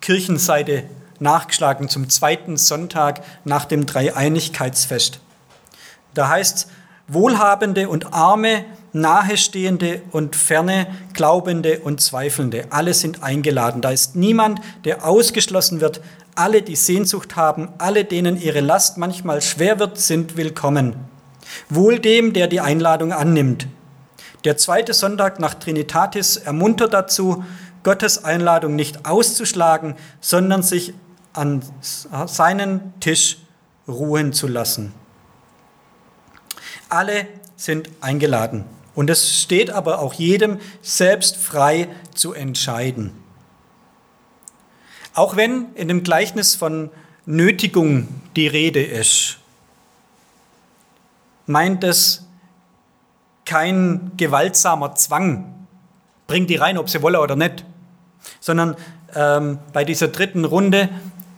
Kirchenseite 0.01 0.85
nachgeschlagen 1.19 1.89
zum 1.89 2.09
zweiten 2.09 2.57
Sonntag 2.57 3.23
nach 3.45 3.65
dem 3.65 3.87
Dreieinigkeitsfest. 3.87 5.21
Da 6.15 6.29
heißt 6.29 6.69
Wohlhabende 7.09 7.89
und 7.89 8.13
Arme, 8.13 8.65
Nahestehende 9.01 10.03
und 10.11 10.37
Ferne, 10.37 10.87
Glaubende 11.13 11.81
und 11.81 12.01
Zweifelnde, 12.01 12.67
alle 12.71 12.95
sind 12.95 13.23
eingeladen. 13.23 13.81
Da 13.81 13.91
ist 13.91 14.17
niemand, 14.17 14.61
der 14.85 15.07
ausgeschlossen 15.07 15.81
wird. 15.81 16.01
Alle, 16.35 16.63
die 16.63 16.77
Sehnsucht 16.77 17.37
haben, 17.37 17.69
alle, 17.79 18.05
denen 18.05 18.41
ihre 18.41 18.61
Last 18.61 18.97
manchmal 18.97 19.43
schwer 19.43 19.79
wird, 19.79 19.99
sind 19.99 20.37
willkommen. 20.37 20.97
Wohl 21.69 21.99
dem, 21.99 22.33
der 22.33 22.47
die 22.47 22.61
Einladung 22.61 23.13
annimmt. 23.13 23.67
Der 24.45 24.57
zweite 24.57 24.95
Sonntag 24.95 25.41
nach 25.41 25.55
Trinitatis 25.55 26.37
ermuntert 26.37 26.95
dazu, 26.95 27.45
Gottes 27.83 28.25
Einladung 28.25 28.77
nicht 28.77 29.07
auszuschlagen, 29.07 29.95
sondern 30.21 30.63
sich 30.63 30.95
an 31.33 31.63
seinen 32.27 32.93
Tisch 33.01 33.39
ruhen 33.87 34.33
zu 34.33 34.47
lassen. 34.47 34.93
Alle 36.89 37.27
sind 37.57 37.89
eingeladen. 38.01 38.65
Und 38.99 39.11
es 39.11 39.43
steht 39.43 39.71
aber 39.71 40.01
auch 40.01 40.13
jedem 40.15 40.59
selbst 40.83 41.37
frei 41.37 41.87
zu 42.15 42.33
entscheiden. 42.33 43.13
Auch 45.15 45.37
wenn 45.37 45.73
in 45.77 45.87
dem 45.87 46.03
Gleichnis 46.03 46.57
von 46.57 46.91
Nötigung 47.25 48.09
die 48.35 48.49
Rede 48.49 48.83
ist, 48.83 49.39
meint 51.47 51.85
es 51.85 52.27
kein 53.45 54.11
gewaltsamer 54.17 54.97
Zwang, 54.97 55.55
bringt 56.27 56.51
die 56.51 56.57
rein, 56.57 56.77
ob 56.77 56.91
sie 56.91 57.01
wolle 57.01 57.21
oder 57.21 57.37
nicht, 57.37 57.65
sondern 58.41 58.75
ähm, 59.15 59.61
bei 59.73 59.85
dieser 59.85 60.09
dritten 60.09 60.45
Runde, 60.45 60.89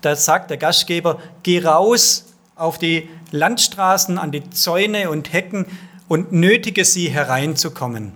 da 0.01 0.17
sagt 0.17 0.49
der 0.49 0.57
Gastgeber, 0.57 1.21
geh 1.43 1.63
raus 1.63 2.25
auf 2.57 2.79
die 2.79 3.11
Landstraßen, 3.33 4.17
an 4.17 4.33
die 4.33 4.49
Zäune 4.49 5.11
und 5.11 5.35
Hecken 5.35 5.67
und 6.11 6.33
nötige 6.33 6.85
sie 6.85 7.09
hereinzukommen. 7.09 8.11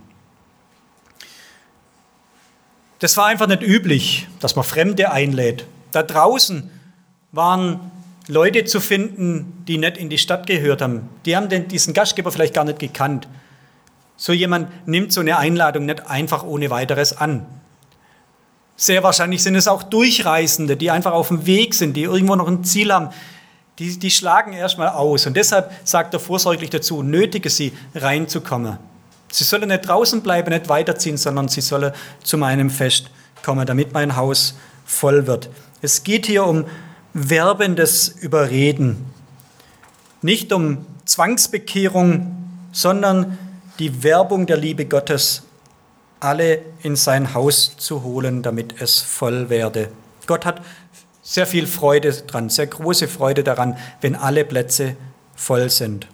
Das 2.99 3.17
war 3.17 3.27
einfach 3.27 3.47
nicht 3.47 3.63
üblich, 3.63 4.27
dass 4.41 4.57
man 4.57 4.65
Fremde 4.65 5.13
einlädt. 5.13 5.65
Da 5.93 6.03
draußen 6.03 6.69
waren 7.31 7.93
Leute 8.27 8.65
zu 8.65 8.81
finden, 8.81 9.63
die 9.69 9.79
nicht 9.79 9.97
in 9.97 10.11
die 10.11 10.19
Stadt 10.19 10.49
gehört 10.49 10.83
haben. 10.83 11.09
Die 11.25 11.37
haben 11.37 11.49
den, 11.49 11.69
diesen 11.69 11.95
Gastgeber 11.95 12.33
vielleicht 12.33 12.53
gar 12.53 12.65
nicht 12.65 12.81
gekannt. 12.81 13.29
So 14.17 14.33
jemand 14.33 14.89
nimmt 14.89 15.13
so 15.13 15.21
eine 15.21 15.39
Einladung 15.39 15.87
nicht 15.87 16.05
einfach 16.09 16.43
ohne 16.43 16.71
weiteres 16.71 17.17
an. 17.17 17.47
Sehr 18.75 19.05
wahrscheinlich 19.05 19.45
sind 19.45 19.55
es 19.55 19.69
auch 19.69 19.85
Durchreisende, 19.85 20.77
die 20.77 20.91
einfach 20.91 21.13
auf 21.13 21.29
dem 21.29 21.47
Weg 21.47 21.75
sind, 21.75 21.97
die 21.97 22.03
irgendwo 22.03 22.35
noch 22.35 22.49
ein 22.49 22.65
Ziel 22.65 22.93
haben, 22.93 23.11
die, 23.79 23.99
die 23.99 24.11
schlagen 24.11 24.53
erstmal 24.53 24.89
aus. 24.89 25.27
Und 25.27 25.37
deshalb 25.37 25.73
sagt 25.85 26.15
er 26.15 26.21
vorsorglich 26.21 26.71
dazu, 26.71 27.03
nötige 27.03 27.51
sie 27.51 27.73
reinzukommen. 27.95 28.79
Sie 29.31 29.45
sollen 29.45 29.69
nicht 29.69 29.89
draußen 29.89 30.23
bleiben, 30.23 30.51
nicht 30.51 30.69
weiterziehen, 30.69 31.17
sondern 31.17 31.49
sie 31.49 31.61
sollen 31.61 31.93
zu 32.23 32.39
meinem 32.39 32.71
Fest 32.71 33.11
kommen, 33.43 33.67
damit 33.67 33.93
mein 33.93 34.17
Haus 34.17 34.55
voll 34.85 35.27
wird. 35.27 35.51
Es 35.83 36.05
geht 36.05 36.27
hier 36.27 36.47
um 36.47 36.67
werbendes 37.13 38.09
Überreden. 38.09 39.07
Nicht 40.23 40.53
um 40.53 40.87
Zwangsbekehrung, 41.05 42.37
sondern 42.73 43.39
die 43.79 44.03
Werbung 44.03 44.47
der 44.47 44.57
Liebe 44.57 44.87
Gottes, 44.87 45.43
alle 46.21 46.61
in 46.83 46.97
sein 46.97 47.35
Haus 47.35 47.77
zu 47.77 48.03
holen, 48.03 48.43
damit 48.43 48.81
es 48.81 49.01
voll 49.01 49.51
werde. 49.51 49.91
Gott 50.27 50.47
hat 50.47 50.63
sehr 51.25 51.47
viel 51.47 51.67
Freude 51.67 52.13
dran, 52.13 52.51
sehr 52.51 52.69
große 52.69 53.09
Freude 53.09 53.43
daran, 53.43 53.77
wenn 54.03 54.15
alle 54.15 54.45
Plätze 54.45 54.95
voll 55.35 55.71
sind. 55.71 56.07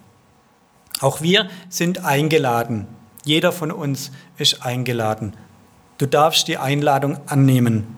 Auch 1.01 1.21
wir 1.21 1.49
sind 1.69 2.05
eingeladen. 2.05 2.87
Jeder 3.25 3.51
von 3.51 3.71
uns 3.71 4.11
ist 4.37 4.65
eingeladen. 4.65 5.35
Du 5.97 6.07
darfst 6.07 6.47
die 6.47 6.57
Einladung 6.57 7.19
annehmen. 7.27 7.95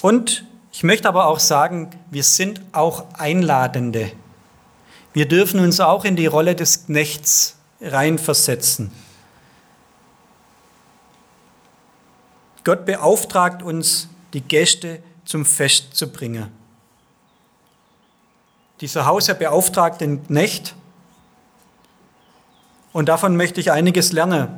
Und 0.00 0.44
ich 0.72 0.84
möchte 0.84 1.08
aber 1.08 1.26
auch 1.26 1.40
sagen, 1.40 1.90
wir 2.10 2.22
sind 2.22 2.62
auch 2.72 3.04
Einladende. 3.14 4.12
Wir 5.12 5.26
dürfen 5.26 5.60
uns 5.60 5.80
auch 5.80 6.04
in 6.04 6.14
die 6.14 6.26
Rolle 6.26 6.54
des 6.54 6.86
Knechts 6.86 7.56
reinversetzen. 7.80 8.92
Gott 12.62 12.86
beauftragt 12.86 13.62
uns, 13.62 14.08
die 14.32 14.42
Gäste 14.42 15.02
zum 15.30 15.44
Fest 15.44 15.94
zu 15.94 16.10
bringen. 16.10 16.48
Dieser 18.80 19.06
Hausherr 19.06 19.36
beauftragt 19.36 20.00
den 20.00 20.26
Knecht 20.26 20.74
und 22.92 23.08
davon 23.08 23.36
möchte 23.36 23.60
ich 23.60 23.70
einiges 23.70 24.10
lernen, 24.10 24.48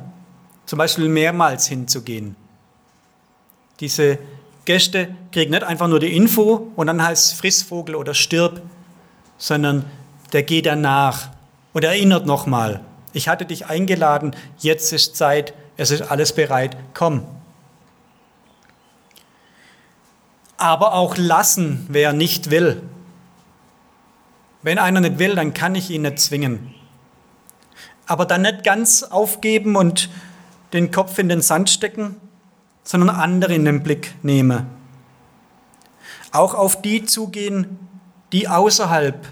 zum 0.65 0.79
Beispiel 0.79 1.09
mehrmals 1.09 1.67
hinzugehen. 1.67 2.35
Diese 3.81 4.17
Gäste 4.65 5.13
kriegen 5.31 5.51
nicht 5.51 5.61
einfach 5.61 5.87
nur 5.87 5.99
die 5.99 6.15
Info 6.15 6.71
und 6.75 6.87
dann 6.87 7.03
heißt 7.03 7.33
es 7.33 7.39
Frissvogel 7.39 7.93
oder 7.93 8.15
stirb, 8.15 8.59
sondern 9.37 9.85
der 10.31 10.41
geht 10.41 10.65
danach 10.65 11.29
und 11.73 11.83
erinnert 11.83 12.25
nochmal, 12.25 12.81
ich 13.13 13.27
hatte 13.27 13.45
dich 13.45 13.67
eingeladen, 13.67 14.35
jetzt 14.57 14.91
ist 14.91 15.15
Zeit, 15.17 15.53
es 15.77 15.91
ist 15.91 16.01
alles 16.01 16.33
bereit, 16.33 16.75
komm. 16.95 17.27
Aber 20.63 20.93
auch 20.93 21.17
lassen, 21.17 21.85
wer 21.89 22.13
nicht 22.13 22.49
will. 22.49 22.81
Wenn 24.61 24.79
einer 24.79 25.01
nicht 25.01 25.19
will, 25.19 25.35
dann 25.35 25.53
kann 25.53 25.75
ich 25.75 25.89
ihn 25.89 26.03
nicht 26.03 26.19
zwingen. 26.19 26.73
Aber 28.05 28.25
dann 28.25 28.43
nicht 28.43 28.63
ganz 28.63 29.03
aufgeben 29.03 29.75
und 29.75 30.09
den 30.71 30.89
Kopf 30.89 31.19
in 31.19 31.27
den 31.27 31.41
Sand 31.41 31.69
stecken, 31.69 32.15
sondern 32.85 33.09
andere 33.09 33.53
in 33.53 33.65
den 33.65 33.83
Blick 33.83 34.15
nehmen. 34.23 34.67
Auch 36.31 36.53
auf 36.53 36.81
die 36.81 37.03
zugehen, 37.03 37.77
die 38.31 38.47
außerhalb 38.47 39.27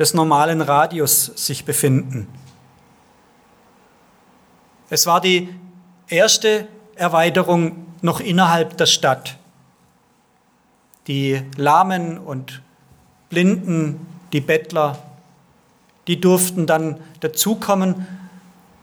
des 0.00 0.14
normalen 0.14 0.62
Radius 0.62 1.26
sich 1.36 1.64
befinden. 1.64 2.26
Es 4.90 5.06
war 5.06 5.20
die 5.20 5.48
erste 6.08 6.66
Erweiterung 6.96 7.86
noch 8.02 8.18
innerhalb 8.18 8.76
der 8.76 8.86
Stadt. 8.86 9.36
Die 11.06 11.42
Lahmen 11.56 12.18
und 12.18 12.62
Blinden, 13.28 14.06
die 14.32 14.40
Bettler, 14.40 14.98
die 16.06 16.20
durften 16.20 16.66
dann 16.66 17.00
dazukommen. 17.20 18.06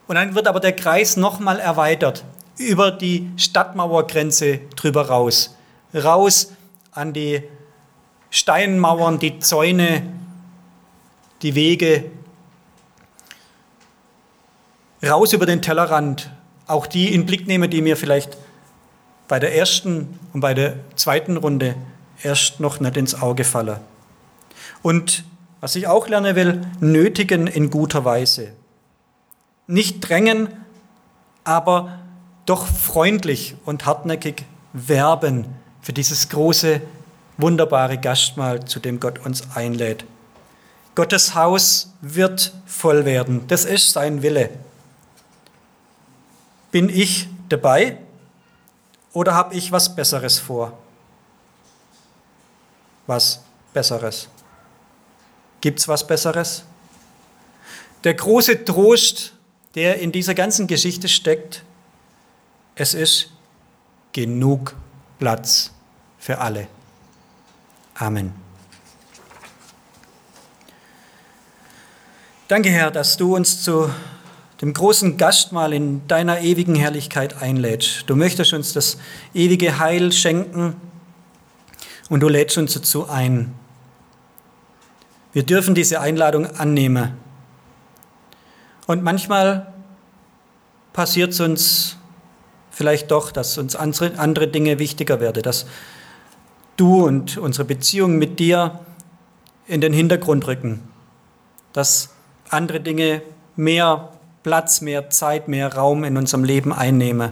Und 0.07 0.15
dann 0.15 0.35
wird 0.35 0.47
aber 0.47 0.59
der 0.59 0.75
Kreis 0.75 1.17
nochmal 1.17 1.59
erweitert, 1.59 2.23
über 2.57 2.91
die 2.91 3.29
Stadtmauergrenze 3.37 4.59
drüber 4.75 5.07
raus. 5.07 5.55
Raus 5.93 6.53
an 6.91 7.13
die 7.13 7.43
Steinmauern, 8.29 9.19
die 9.19 9.39
Zäune, 9.39 10.03
die 11.41 11.55
Wege. 11.55 12.05
raus 15.03 15.33
über 15.33 15.47
den 15.47 15.61
Tellerrand, 15.61 16.29
auch 16.67 16.85
die 16.85 17.13
in 17.13 17.25
Blick 17.25 17.47
nehme, 17.47 17.67
die 17.67 17.81
mir 17.81 17.97
vielleicht 17.97 18.37
bei 19.27 19.39
der 19.39 19.55
ersten 19.55 20.19
und 20.33 20.41
bei 20.41 20.53
der 20.53 20.75
zweiten 20.95 21.37
Runde 21.37 21.75
erst 22.23 22.59
noch 22.59 22.79
nicht 22.79 22.97
ins 22.97 23.21
Auge 23.21 23.43
fallen. 23.43 23.79
Und 24.81 25.23
was 25.59 25.75
ich 25.75 25.87
auch 25.87 26.07
lernen 26.07 26.35
will, 26.35 26.61
nötigen 26.79 27.47
in 27.47 27.69
guter 27.69 28.03
Weise. 28.03 28.51
Nicht 29.67 30.01
drängen, 30.01 30.49
aber 31.43 31.99
doch 32.45 32.65
freundlich 32.65 33.55
und 33.65 33.85
hartnäckig 33.85 34.45
werben 34.73 35.45
für 35.81 35.93
dieses 35.93 36.29
große, 36.29 36.81
wunderbare 37.37 37.97
Gastmahl, 37.97 38.65
zu 38.65 38.79
dem 38.79 38.99
Gott 38.99 39.19
uns 39.19 39.55
einlädt. 39.55 40.05
Gottes 40.95 41.35
Haus 41.35 41.93
wird 42.01 42.53
voll 42.65 43.05
werden. 43.05 43.47
Das 43.47 43.65
ist 43.65 43.93
sein 43.93 44.21
Wille. 44.23 44.49
Bin 46.71 46.89
ich 46.89 47.27
dabei 47.49 47.97
oder 49.13 49.33
habe 49.33 49.55
ich 49.55 49.71
was 49.71 49.95
Besseres 49.95 50.39
vor? 50.39 50.77
Was 53.11 53.41
Besseres? 53.73 54.29
Gibt 55.59 55.79
es 55.79 55.89
was 55.89 56.07
Besseres? 56.07 56.63
Der 58.05 58.13
große 58.13 58.63
Trost, 58.63 59.33
der 59.75 59.99
in 59.99 60.13
dieser 60.13 60.33
ganzen 60.33 60.65
Geschichte 60.65 61.09
steckt, 61.09 61.65
es 62.73 62.93
ist 62.93 63.33
genug 64.13 64.77
Platz 65.19 65.71
für 66.19 66.37
alle. 66.37 66.69
Amen. 67.95 68.31
Danke, 72.47 72.69
Herr, 72.69 72.91
dass 72.91 73.17
du 73.17 73.35
uns 73.35 73.61
zu 73.61 73.89
dem 74.61 74.73
großen 74.73 75.17
Gastmahl 75.17 75.73
in 75.73 76.07
deiner 76.07 76.39
ewigen 76.39 76.75
Herrlichkeit 76.75 77.41
einlädst. 77.41 78.05
Du 78.07 78.15
möchtest 78.15 78.53
uns 78.53 78.71
das 78.71 78.97
ewige 79.33 79.79
Heil 79.79 80.13
schenken 80.13 80.90
und 82.11 82.19
du 82.19 82.27
lädst 82.27 82.57
uns 82.57 82.73
dazu 82.73 83.07
ein. 83.07 83.55
Wir 85.31 85.43
dürfen 85.43 85.73
diese 85.73 86.01
Einladung 86.01 86.45
annehmen. 86.45 87.13
Und 88.85 89.01
manchmal 89.01 89.71
passiert 90.91 91.31
es 91.31 91.39
uns 91.39 91.95
vielleicht 92.69 93.11
doch, 93.11 93.31
dass 93.31 93.57
uns 93.57 93.77
andere 93.77 94.49
Dinge 94.49 94.77
wichtiger 94.77 95.21
werden, 95.21 95.41
dass 95.41 95.65
du 96.75 97.05
und 97.05 97.37
unsere 97.37 97.63
Beziehung 97.63 98.17
mit 98.17 98.39
dir 98.39 98.81
in 99.65 99.79
den 99.79 99.93
Hintergrund 99.93 100.47
rücken, 100.47 100.83
dass 101.71 102.09
andere 102.49 102.81
Dinge 102.81 103.21
mehr 103.55 104.11
Platz, 104.43 104.81
mehr 104.81 105.09
Zeit, 105.11 105.47
mehr 105.47 105.73
Raum 105.75 106.03
in 106.03 106.17
unserem 106.17 106.43
Leben 106.43 106.73
einnehmen. 106.73 107.31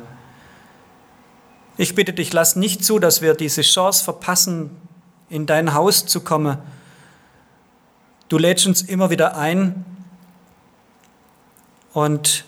Ich 1.80 1.96
bitte 1.96 2.12
dich, 2.12 2.34
lass 2.34 2.58
nicht 2.58 2.84
zu, 2.84 3.00
dass 3.00 3.22
wir 3.22 3.36
diese 3.36 3.62
Chance 3.62 4.04
verpassen, 4.04 4.70
in 5.30 5.46
dein 5.46 5.74
Haus 5.74 6.06
zu 6.06 6.20
kommen. 6.20 6.58
Du 8.28 8.38
lädst 8.38 8.68
uns 8.68 8.82
immer 8.82 9.10
wieder 9.12 9.38
ein 9.38 9.86
und 11.94 12.44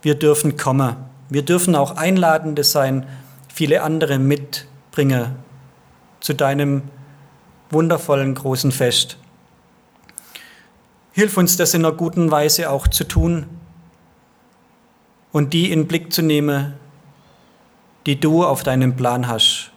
wir 0.00 0.14
dürfen 0.14 0.56
kommen. 0.56 0.96
Wir 1.28 1.42
dürfen 1.42 1.74
auch 1.74 1.96
einladende 1.96 2.64
sein, 2.64 3.06
viele 3.52 3.82
andere 3.82 4.18
mitbringen 4.18 5.36
zu 6.20 6.32
deinem 6.32 6.80
wundervollen 7.68 8.34
großen 8.34 8.72
Fest. 8.72 9.18
Hilf 11.12 11.36
uns 11.36 11.58
das 11.58 11.74
in 11.74 11.84
einer 11.84 11.94
guten 11.94 12.30
Weise 12.30 12.70
auch 12.70 12.88
zu 12.88 13.04
tun 13.04 13.44
und 15.32 15.52
die 15.52 15.70
in 15.70 15.86
Blick 15.86 16.14
zu 16.14 16.22
nehmen, 16.22 16.80
die 18.06 18.18
du 18.18 18.44
auf 18.44 18.62
deinem 18.62 18.96
Plan 18.96 19.28
hast. 19.28 19.70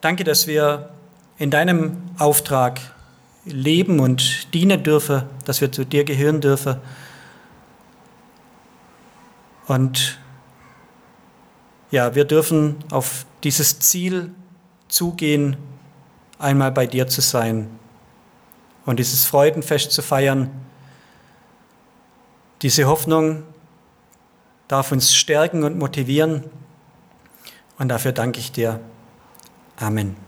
Danke, 0.00 0.24
dass 0.24 0.46
wir 0.46 0.90
in 1.38 1.50
deinem 1.50 2.02
Auftrag 2.18 2.80
leben 3.44 4.00
und 4.00 4.52
dienen 4.54 4.82
dürfen, 4.82 5.22
dass 5.44 5.60
wir 5.60 5.70
zu 5.72 5.84
dir 5.84 6.04
gehören 6.04 6.40
dürfen. 6.40 6.76
Und 9.66 10.18
ja, 11.90 12.14
wir 12.14 12.24
dürfen 12.24 12.76
auf 12.90 13.26
dieses 13.42 13.78
Ziel 13.80 14.32
zugehen, 14.88 15.56
einmal 16.38 16.70
bei 16.70 16.86
dir 16.86 17.06
zu 17.06 17.20
sein 17.20 17.68
und 18.84 18.98
dieses 18.98 19.24
Freudenfest 19.24 19.92
zu 19.92 20.02
feiern. 20.02 20.50
Diese 22.62 22.86
Hoffnung 22.86 23.42
darf 24.68 24.92
uns 24.92 25.14
stärken 25.14 25.62
und 25.64 25.78
motivieren 25.78 26.44
und 27.78 27.88
dafür 27.88 28.12
danke 28.12 28.40
ich 28.40 28.52
dir. 28.52 28.80
Amen. 29.76 30.25